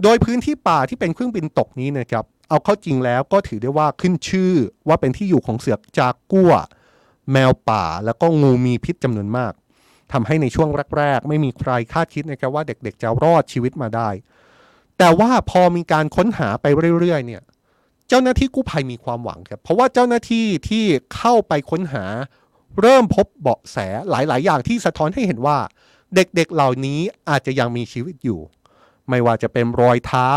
[0.02, 4.52] โดยพื้นที่ป่าที่เป็นเครื่องบินตกนี้นะครับเอาเข้าจริงแล้วก็ถือได้ว่าขึ้นชื่อ
[4.88, 6.52] ว่าเป็นที่อยู่ของเสือกจากกัว
[7.32, 9.52] แมวป่าแล้วก็งูมีพิษจำนวนมาก
[10.12, 10.68] ทำให้ในช่วง
[10.98, 14.08] แรก ๆ ไม่มีใครคาดคิดนะครับว่าเด็กๆจะรอดชีวิตมาได้
[14.98, 16.66] แต่ว่าพอมีการค้นหาไป
[17.00, 17.42] เรื่อยๆเนี่ย
[18.12, 20.84] เจ้าหน้าที่กู้ภัยมีความหวังครับ เพราะว่าเจ้าหน้าที่ที่
[21.16, 22.04] เข้าไปค้นหา
[22.80, 23.76] เริ่มพบเบาะแส
[24.10, 25.58] หลาย ๆ อย่างที่สะท้อนให้เห็นว่า
[26.14, 28.40] เด็กๆเหล่านี้อาจจะยังมีชีวิตอยู่
[29.08, 30.30] ไม่ว่าจะเป็นรอยเท้า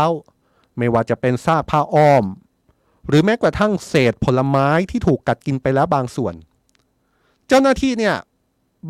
[0.78, 2.24] ไม่ว่าจะเป็นซากผ้าอ้อม
[3.08, 6.34] หรือแม้กระทั่งเศษผลไม้ที่ถูกกัดกินไปแล้วบางส่วน
[7.48, 8.16] เจ้าหน้าที่เนี่ย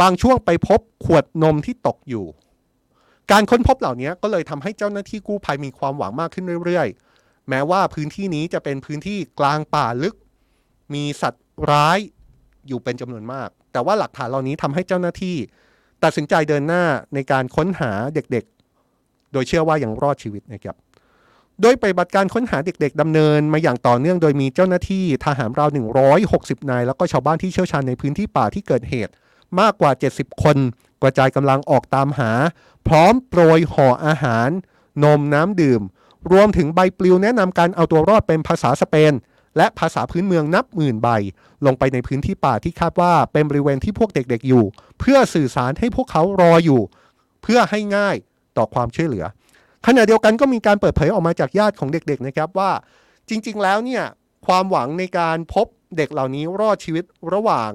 [0.00, 2.26] บางช่วงไปพบขวดนมที่ตกอยู่
[3.30, 7.03] การค้นพบเหล่านี้ก็เลยทำให้เจ้าหน้าที่กู้ภัยมีความหวังมากขึ้นเรื่อยๆ
[7.48, 10.14] แม้ว่าพื้นที่นี้จะเป็นพื้นที่กลางป่าลึก
[10.94, 11.98] มีสัตว์ร้าย
[12.68, 15.36] อยู่เป็นจำนวนมาก แต่ว่าหลักฐานเหล่านี้ทำให้เจ้าหน้าที่
[16.04, 16.84] ตัดสินใจเดินหน้า
[17.14, 20.76] ในการค้นหาเด็กๆ โดยเชื่อว่ายังรอดชีวิตนะครับ
[21.62, 25.70] โดยปฏิบัติการค้นหาเด็กๆดำเนินมาอย่างต่อเนื่องโดยมีเจ้าหน้าที่ทหารราว
[26.20, 29.12] 160 นาย แล้วก็ชาวบ้านที่เชี่ยวชาญในพื้นที่ป่าที่เกิดเหตุ
[29.60, 30.56] มากกว่า 70 คน
[31.02, 32.30] กระจายกำลังออกตามหา
[32.86, 34.48] พร้อมโปรยห่ออาหาร
[35.04, 35.82] นมน้ำดื่ม
[36.32, 39.12] รวมถึงใบปลิวแนะนำการเอาตัวรอดเป็นภาษาสเปน
[39.56, 41.08] และภาษาพื้นเมืองนับหมื่นใบ
[41.66, 44.64] ลงไปในพื้นที่ป่าที่คาดว่าเป็นบริเวณที่พวกเด็กๆอยู่
[45.00, 46.80] เพื่อสื่อสารให้พวกเขารออยู่
[47.42, 48.16] เพื่อให้ง่าย
[48.56, 49.24] ต่อความช่วยเหลือ
[49.86, 52.70] ขณะเดียวกันก็มีการเปิดเผยออกมาจากญาติของเด็กๆนะครับว่า
[53.28, 54.04] จริงๆ แล้วเนี่ย
[54.46, 55.66] ความหวังในการพบ
[55.96, 57.04] เด็กเหล่านี้รอดชีวิต
[57.34, 57.70] ระหว่าง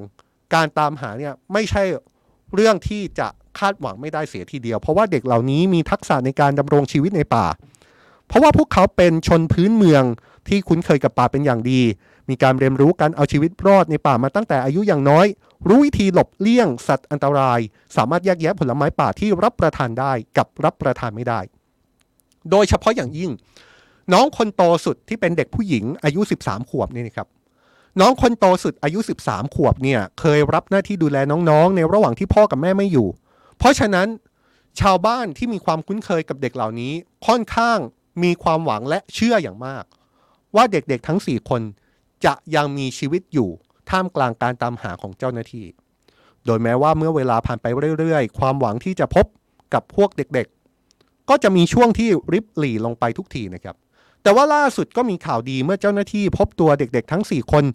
[0.54, 1.84] การตามหาเนี่ยไม่ใช่
[2.56, 3.28] เรื่องที่จะ
[3.60, 7.46] คาดหวังไม่ได้เสียทีเดียว เพราะว่าเด็กเหล่านี้มีทักษะในการดำรงชีวิตในป่า
[8.30, 10.04] เพราะว่าพวกเขาเป็นชนพื้นเมือง
[10.48, 11.82] ที่คุ้นเคยกับป่าเป็นอย่างดี
[12.30, 15.26] มีการเรียนรู้การเอาชีวิตรอดในป่ามาตั้งแต่อายุอย่างน้อย
[15.68, 17.60] รู้วิธีหลบเลี่ยงสัตว์อันตราย
[17.96, 21.40] สามารถแยกแยะผลไม้ป่าที่รับประทานได้กับรับประทานไม่ได้
[22.52, 23.32] โดยเฉพาะอย่างยิ่ง
[24.14, 27.28] น้องคนโตสุดที่เป็นเด็กผู้หญิงอายุ 13 ขวบนี่นะครับ
[28.00, 33.08] น้องคนโตสุดอายุ 13 ขวบเนี่ยเคยรับหน้าที่ดูแลน้องๆ ในระหว่างที่พ่อกับแม่ไม่อยู่
[33.58, 34.08] เพราะฉะนั้น
[34.82, 36.94] ชาวบ้านที่มีความคุ้นเคยกับเด็กเหล่านี้
[37.28, 37.80] ค่อนข้าง
[38.24, 39.84] มีความหวังและเชื่ออย่างมาก
[40.56, 41.62] ว่าเด็กๆทั้ง 4 คน
[42.26, 43.50] จะยังมีชีวิตอยู่
[43.90, 45.66] ท่ามกลางการตามหาของเจ้าหน้าที่
[46.46, 47.66] โดยแม้ว่าเมื่อเวลาผ่านไป
[48.00, 49.26] เรื่อยๆ ความหวังที่จะพบ
[49.74, 53.76] กับพวกเด็กๆ ก็จะมีช่วงที่ริบหลี่ลงไปทุกทีนะครับ
[54.24, 57.66] แต่ว่าล่าสุดก็มีข่าวดีเมื่อเจ้าหน้าที่พบตัวเด็กๆ ทั้ง 4 คน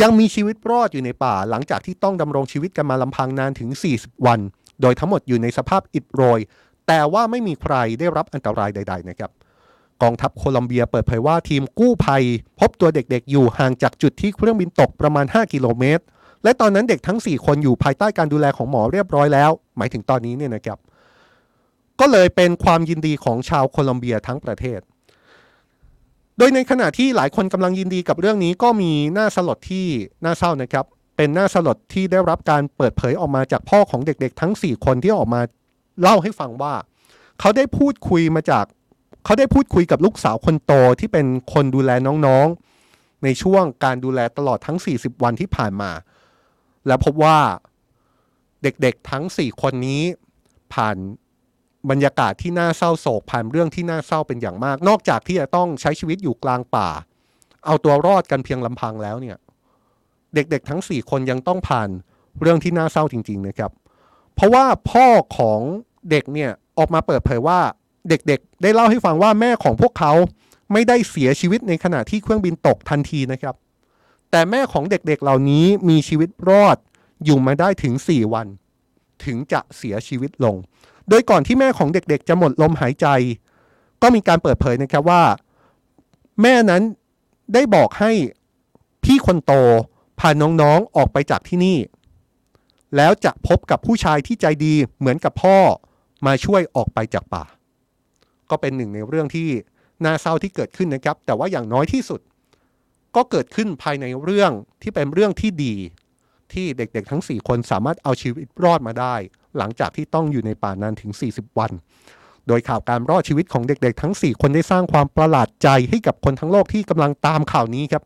[0.00, 4.40] ยังมีชีวิตรอดอยู่ในป่า หลังจากที่ต้องดำรงชีวิตกันมาลำพังนานถึง 40 วัน
[4.82, 6.40] โดยทั้งหมดอยู่ในสภาพอิดโรย
[6.86, 9.30] แต่ว่าไม่มีใครได้รับอันตรายใด ๆ นะครับ
[10.02, 12.22] กองทัพโคลอมเบียเปิดเผยว่าทีมกู้ภัย
[12.60, 16.02] พบตัวเด็กๆอยู่ห่างจากจุดที่เครื่องบินตกประมาณ 5 กิโลเมตร
[16.44, 20.78] และตอนนั้นเด็กทั้ง 4 คนอยู่ภายใต้การดูแลของหมอเรียบร้อยแล้ว หมายถึงตอนนี้เนี่ยนะครับ
[22.00, 24.80] ก็เลยเป็นความยินดีของชาวโคลอมเบียทั้งประเทศ
[26.38, 29.86] โดยในขณะที่หลายคนกำลังยินดีกับเรื่องนี้ก็มีหน้าสลดที่
[30.24, 30.84] น่าเศร้านะครับ
[31.16, 35.40] เป็นหน้าสลดที่ได้รับการเปิดเผยออกมาจากพ่อของเด็กๆ ทั้ง 4 คนที่ออกมา
[36.00, 36.74] เล่าให้ฟังว่า
[37.40, 38.64] เขาได้พูดคุยมาจาก
[39.24, 41.90] เขาได้พูดคุยกับลูกสาวคนโตที่เป็นคนดูแล
[42.26, 45.90] น้องๆ ในช่วงการดูแลตลอดทั้ง 40 วันที่ผ่านมา
[46.86, 47.38] และพบว่า
[48.62, 50.02] เด็กๆทั้ง 4 คนนี้
[50.74, 50.96] ผ่าน
[51.90, 56.88] บรรยากาศที่น่าเศร้าโศกผ่านเรื่องที่น่าเศร้าเป็นอย่างมาก นอกจากที่จะต้องใช้ชีวิตอยู่กลางป่า
[57.66, 59.36] เอาตัวรอดกันเพียงลำพังแล้วเนี่ย
[60.34, 61.88] เด็กๆทั้ง 4 คนยังต้องผ่าน
[62.40, 63.70] เรื่องที่น่าเศร้าจริง ๆ นะครับ
[64.34, 65.06] เพราะว่าพ่อ
[65.38, 65.60] ของ
[66.10, 67.60] เด็กเนี่ยออกมาเปิดเผยว่า
[68.08, 70.12] เด็กๆ ได้เล่าให้ฟังว่าแม่ของพวกเขา
[70.72, 73.54] ไม่ได้เสียชีวิตในขณะที่เครื่องบินตกทันทีนะครับ
[74.30, 76.76] แต่แม่ของเด็กๆเหล่านี้มีชีวิตรอด
[77.24, 78.46] อยู่มาได้ถึง 4 วัน
[79.24, 80.56] ถึงจะเสียชีวิตลง
[81.08, 83.06] โดยก่อนที่แม่ของเด็กๆ จะหมดลมหายใจ
[84.02, 85.22] ก็มีการเปิดเผยนะครับว่า
[86.42, 86.82] แม่นั้น
[87.54, 88.12] ได้บอกให้
[89.04, 89.52] พี่คนโต
[90.20, 91.78] พาน้องๆออกไปจากที่นี่
[92.96, 95.58] แล้วจะพบกับผู้ชายที่ใจดีเหมือนกับพ่อ
[96.26, 97.44] มาช่วยออกไปจากป่า
[98.50, 99.48] ก็เป็นหนึ่งในเรื่องที่
[100.04, 102.20] น่าเศร้าที่เกิดขึ้นนะครับ แต่ว่าอย่างน้อยที่สุด
[103.16, 105.74] ก็เกิดขึ้นภายในเรื่องที่เป็นเรื่องที่ดี
[106.52, 109.14] ที่เด็กๆทั้ง 4 คนสามารถเอาชีวิตรอดมาได้
[109.58, 111.72] หลังจากที่ต้องอยู่ในป่านานถึง 40 วัน
[112.48, 118.02] โดยข่าวการรอดชีวิตของเด็กๆ ทั้ง 4 คนได้สร้างความประหลาดใจให้กับคนทั้งโลกที่กำลังตามข่าวนี้ครับ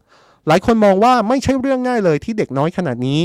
[0.46, 3.20] หลายคนมองว่าไม่ใช่เรื่องง่ายเลยที่เด็กน้อยขนาดนี้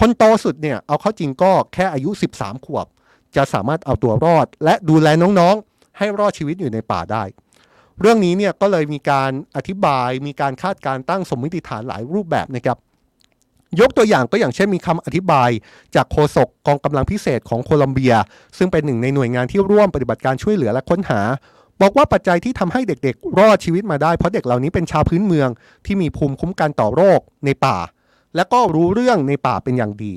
[0.00, 2.86] คนโตสุดเนี่ยเอาเข้าจริงก็แค่อายุ 13 ขวบ
[3.36, 5.69] จะสามารถเอาตัวรอด และดูแลน้องๆ
[6.00, 7.22] ให้รอดชีวิตอยู่ในป่าได้
[8.00, 12.78] เรื่องนี้เนี่ยก็เลยมีการอธิบายมีการคาดการตั้งสมมติฐานหลายรูปแบบนะครับ
[13.80, 15.50] ยกตัวอย่างก็อย่างเช่นมีคำอธิบาย
[15.94, 18.14] จากโฆษกกองกำลังพิเศษของโคลอมเบีย
[18.58, 21.20] ซึ่งเป็นหนึ่งในหน่วยงานที่ร่วมปฏิบัติการช่วยเหลือและค้นหา
[21.80, 25.48] บอกว่าปัจจัยที่ทำให้เด็กๆ รอดชีวิตมาได้ เพราะเด็กเหล่านี้เป็นชาวพื้นเมือง
[25.86, 27.78] ที่มีภูมิคุ้มกันต่อโรคในป่า
[28.36, 30.14] และก็รู้เรื่องในป่าเป็นอย่างดี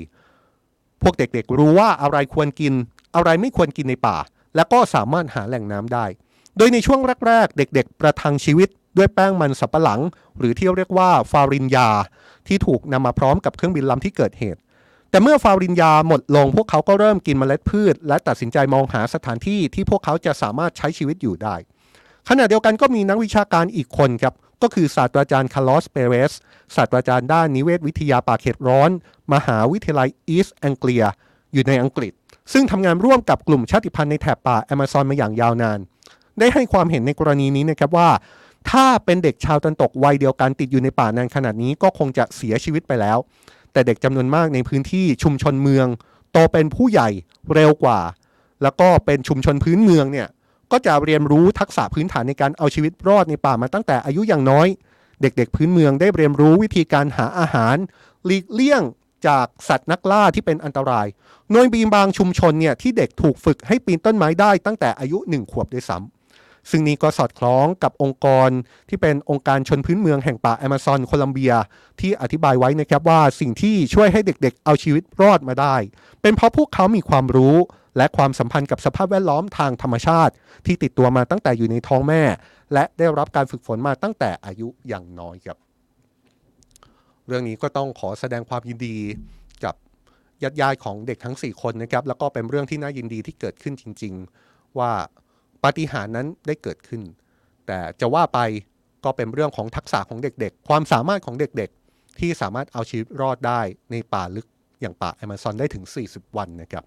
[1.02, 2.72] พวกเด็กๆ รู้ว่าอะไรควรกิน
[3.14, 4.16] อะไรไม่ควรกินในป่า
[4.56, 6.06] และก็สามารถหาแหล่งน้ำได้
[6.56, 10.00] โดยในช่วงแรกๆ เด็กๆ ประทังชีวิตด้วยแป้งมันสำปะหลัง
[10.38, 11.88] หรือที่เรียกว่าฟารินยา
[12.48, 14.60] ที่ถูกนำมาพร้อมกับเครื่องบินลำที่เกิดเหตุ
[15.10, 21.56] แต่เมื่อฟารินยาหมดลง พวกเขาก็เริ่มกินเมล็ดพืช และตัดสินใจมองหาสถานที่ที่พวกเขาจะสามารถใช้ชีวิตอยู่ได้
[22.28, 26.32] ขณะเดียวกันก็มีนักวิชาการอีกคนครับก็คือศาสตราจารย์คาร์ลอสเปเรส
[26.76, 28.90] ศาสตราจารย์ด้านนิเวศวิทยาป่าเขตร้อน
[29.34, 31.04] มหาวิทยาลัยอีสต์แองเกลีย
[31.52, 32.12] อยู่ในอังกฤษ
[32.52, 35.78] ซึ่งทำงานร่วมกับกลุ่มชาติพันธุ์ในแถบป่าแอมะซอนมาอย่างยาวนาน
[36.38, 38.08] ได้ให้ความเห็นในกรณีนี้นะครับว่า
[38.70, 43.18] ถ้าเป็นเด็กชาวตะวันตกวัยเดียวกันติดอยู่ในป่านานขนาดนี้ก็คงจะเสียชีวิตไปแล้ว
[43.72, 45.86] แต่เด็กจำนวนมากในพื้นที่ชุมชนเมือง
[46.32, 47.08] โตเป็นผู้ใหญ่
[47.54, 48.00] เร็วกว่า
[48.62, 50.28] แล้วก็เป็นชุมชนพื้นเมืองเนี่ย
[50.72, 54.68] ก็จะเรียนรู้ทักษะพื้นฐานในการเอาชีวิตรอดในป่ามาตั้งแต่อายุอย่างน้อย
[55.20, 57.76] เด็กๆ พื้นเมืองได้เรียนรู้วิธีการหาอาหาร
[58.24, 58.82] หลีกเลี่ยง
[59.28, 61.06] จากสัตว์นักล่าที่เป็นอันตราย
[61.52, 68.50] โดยมีบางชุมชนเนี่ยที่เด็กถูกฝึกให้ปีนต้นไม้ได้ตั้งแต่อายุหนึ่งขวบด้วยซ้ำซึ่งนี้ก็สอดคล้องกับองค์กร
[68.88, 71.52] ที่เป็นองค์การชนพื้นเมืองแห่งป่าแอมะซอนโคลัมเบีย
[72.00, 75.76] ที่อธิบายไว้นะครับว่าสิ่งที่ช่วยให้เด็กๆ เอาชีวิตรอดมาได้
[76.22, 77.56] เป็นเพราะพวกเขามีความรู้
[77.96, 80.32] และความสัมพันธ์กับสภาพแวดล้อมทางธรรมชาติ
[80.66, 82.22] ที่ติดตัวมาตั้งแต่อยู่ในท้องแม่
[82.72, 85.58] และได้รับการฝึกฝนมาตั้งแต่อายุอย่างน้อยครับ
[87.26, 88.96] เรื่องนี้ก็ต้องขอแสดงความยินดี
[89.64, 89.74] กับ
[90.42, 94.14] ญาติญาติของเด็กทั้ง 4 คนนะครับ แล้วก็เป็นเรื่องที่น่ายินดีที่เกิดขึ้นจริง
[94.46, 94.90] ๆ ว่า
[95.62, 97.02] ปาฏิหาริย์นั้นได้เกิดขึ้น
[97.66, 98.38] แต่จะว่าไป
[99.04, 103.60] ก็เป็นเรื่องของทักษะของเด็กๆ ความสามารถของเด็กๆ ที่สามารถเอาชีวิตรอดได้
[103.90, 104.46] ในป่าลึก
[104.80, 106.84] อย่างป่าแอมะซอนได้ถึง 40 วันนะครับ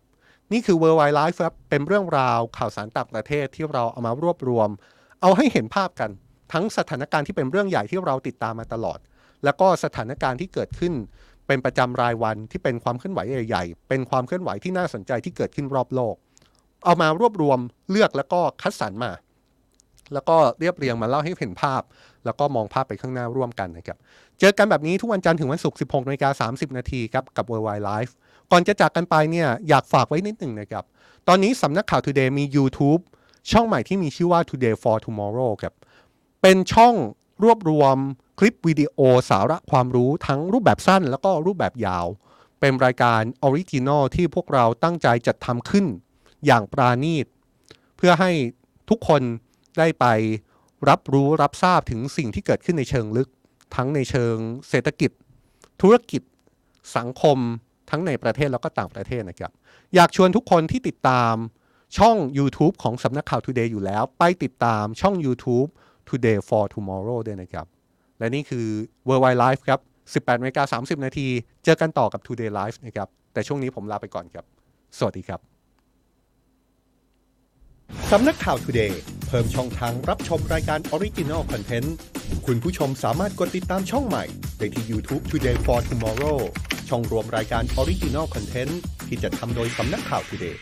[0.52, 4.70] นี่คือ World Wide Life ครับเป็นเรื่องราวข่าวสารต่างประเทศที่เราเอามารวบรวม
[5.22, 6.10] เอาให้เห็นภาพกัน
[6.54, 9.00] ทั้งสถานการณ์ที่เป็นเรื่องใหญ่ที่เราติดตามมาตลอด
[9.44, 10.94] แล้วก็สถานการณ์ที่เกิดขึ้น
[11.48, 16.16] เป็นประจำรายวันที่เป็นความเคลื่อนไหวใหญ่ๆ เป็นความเคลื่อนไหวที่น่าสนใจที่เกิดขึ้นรอบโลก
[16.84, 17.60] เอามารวบรวม
[17.92, 19.12] เลือกแล้วก็คัดสรรมา
[20.14, 21.82] แล้วก็เรียบเรียงมาเล่าให้เห็นภาพ
[22.26, 23.98] แล้วก็มองภาพไปข้างหน้าร่วมกันนะครับ
[24.40, 28.12] เจอกันแบบนี้ทุกวันจันทร์ถึงวันศุกร์ 16นาฬิกา30 นาทีครับกับ World Why Live
[28.52, 30.84] ก่อนจะจากกันไปเนี่ยอยากฝากไว้นิดหนึ่งนะครับ
[31.28, 33.02] ตอนนี้สำนักข่าว Today มี YouTube
[33.52, 35.74] ช่องใหม่ที่มีชื่อว่า Today for Tomorrow ครับ
[36.42, 36.96] เป็นช่อง
[37.44, 37.98] รวบรวม
[38.40, 42.08] คลิปวิดีโอสาระความรู้ทั้งรูปแบบสั้นแล้วก็รูปแบบยาว
[42.60, 45.86] เป็นรายการ original ที่พวกเราตั้งใจจัดทำขึ้น
[46.46, 47.26] อย่างประณีต
[47.98, 48.32] เพื่อให้
[48.90, 49.22] ทุกคน
[49.78, 50.06] ได้ไป
[50.90, 53.30] รับรู้รับทราบถึงสิ่งที่เกิดขึ้นในเชิงลึก
[53.76, 54.36] ทั้งในเชิง
[54.70, 55.12] เศรษฐกิจ
[55.82, 56.22] ธุรกิจ
[56.98, 57.38] สังคม
[57.90, 59.52] ทั้งในประเทศแล้วก็ต่างประเทศนะครับ
[59.96, 61.34] อยากชวนทุกคนที่ติดตาม
[61.98, 65.70] ช่อง YouTube ของสำนักข่าว Today อยู่แล้ว ไปติดตามช่อง YouTube
[66.10, 67.66] Today for Tomorrow ด้วยนะครับ
[68.20, 68.68] และนี่คือ
[69.08, 69.80] Worldwide Live ครับ
[70.26, 71.28] 18นาฬิกา30 นาที
[71.64, 74.46] เจอกันต่อกับ Today Live นะครับ แต่ช่วงนี้ผมลาไปก่อนครับ
[74.98, 75.40] สวัสดีครับ
[78.12, 78.94] สำนักข่าว Today
[79.28, 81.90] เพิ่มช่องทางรับชมรายการ Original Content
[82.46, 84.24] คุณผู้ชมสามารถกดติดตามช่องใหม่
[84.58, 86.40] ได้ที่ YouTube Today for Tomorrow
[86.90, 88.74] ช่องรวมรายการ Original Content
[89.08, 90.56] ที่จะทำโดยสำนักข่าว Today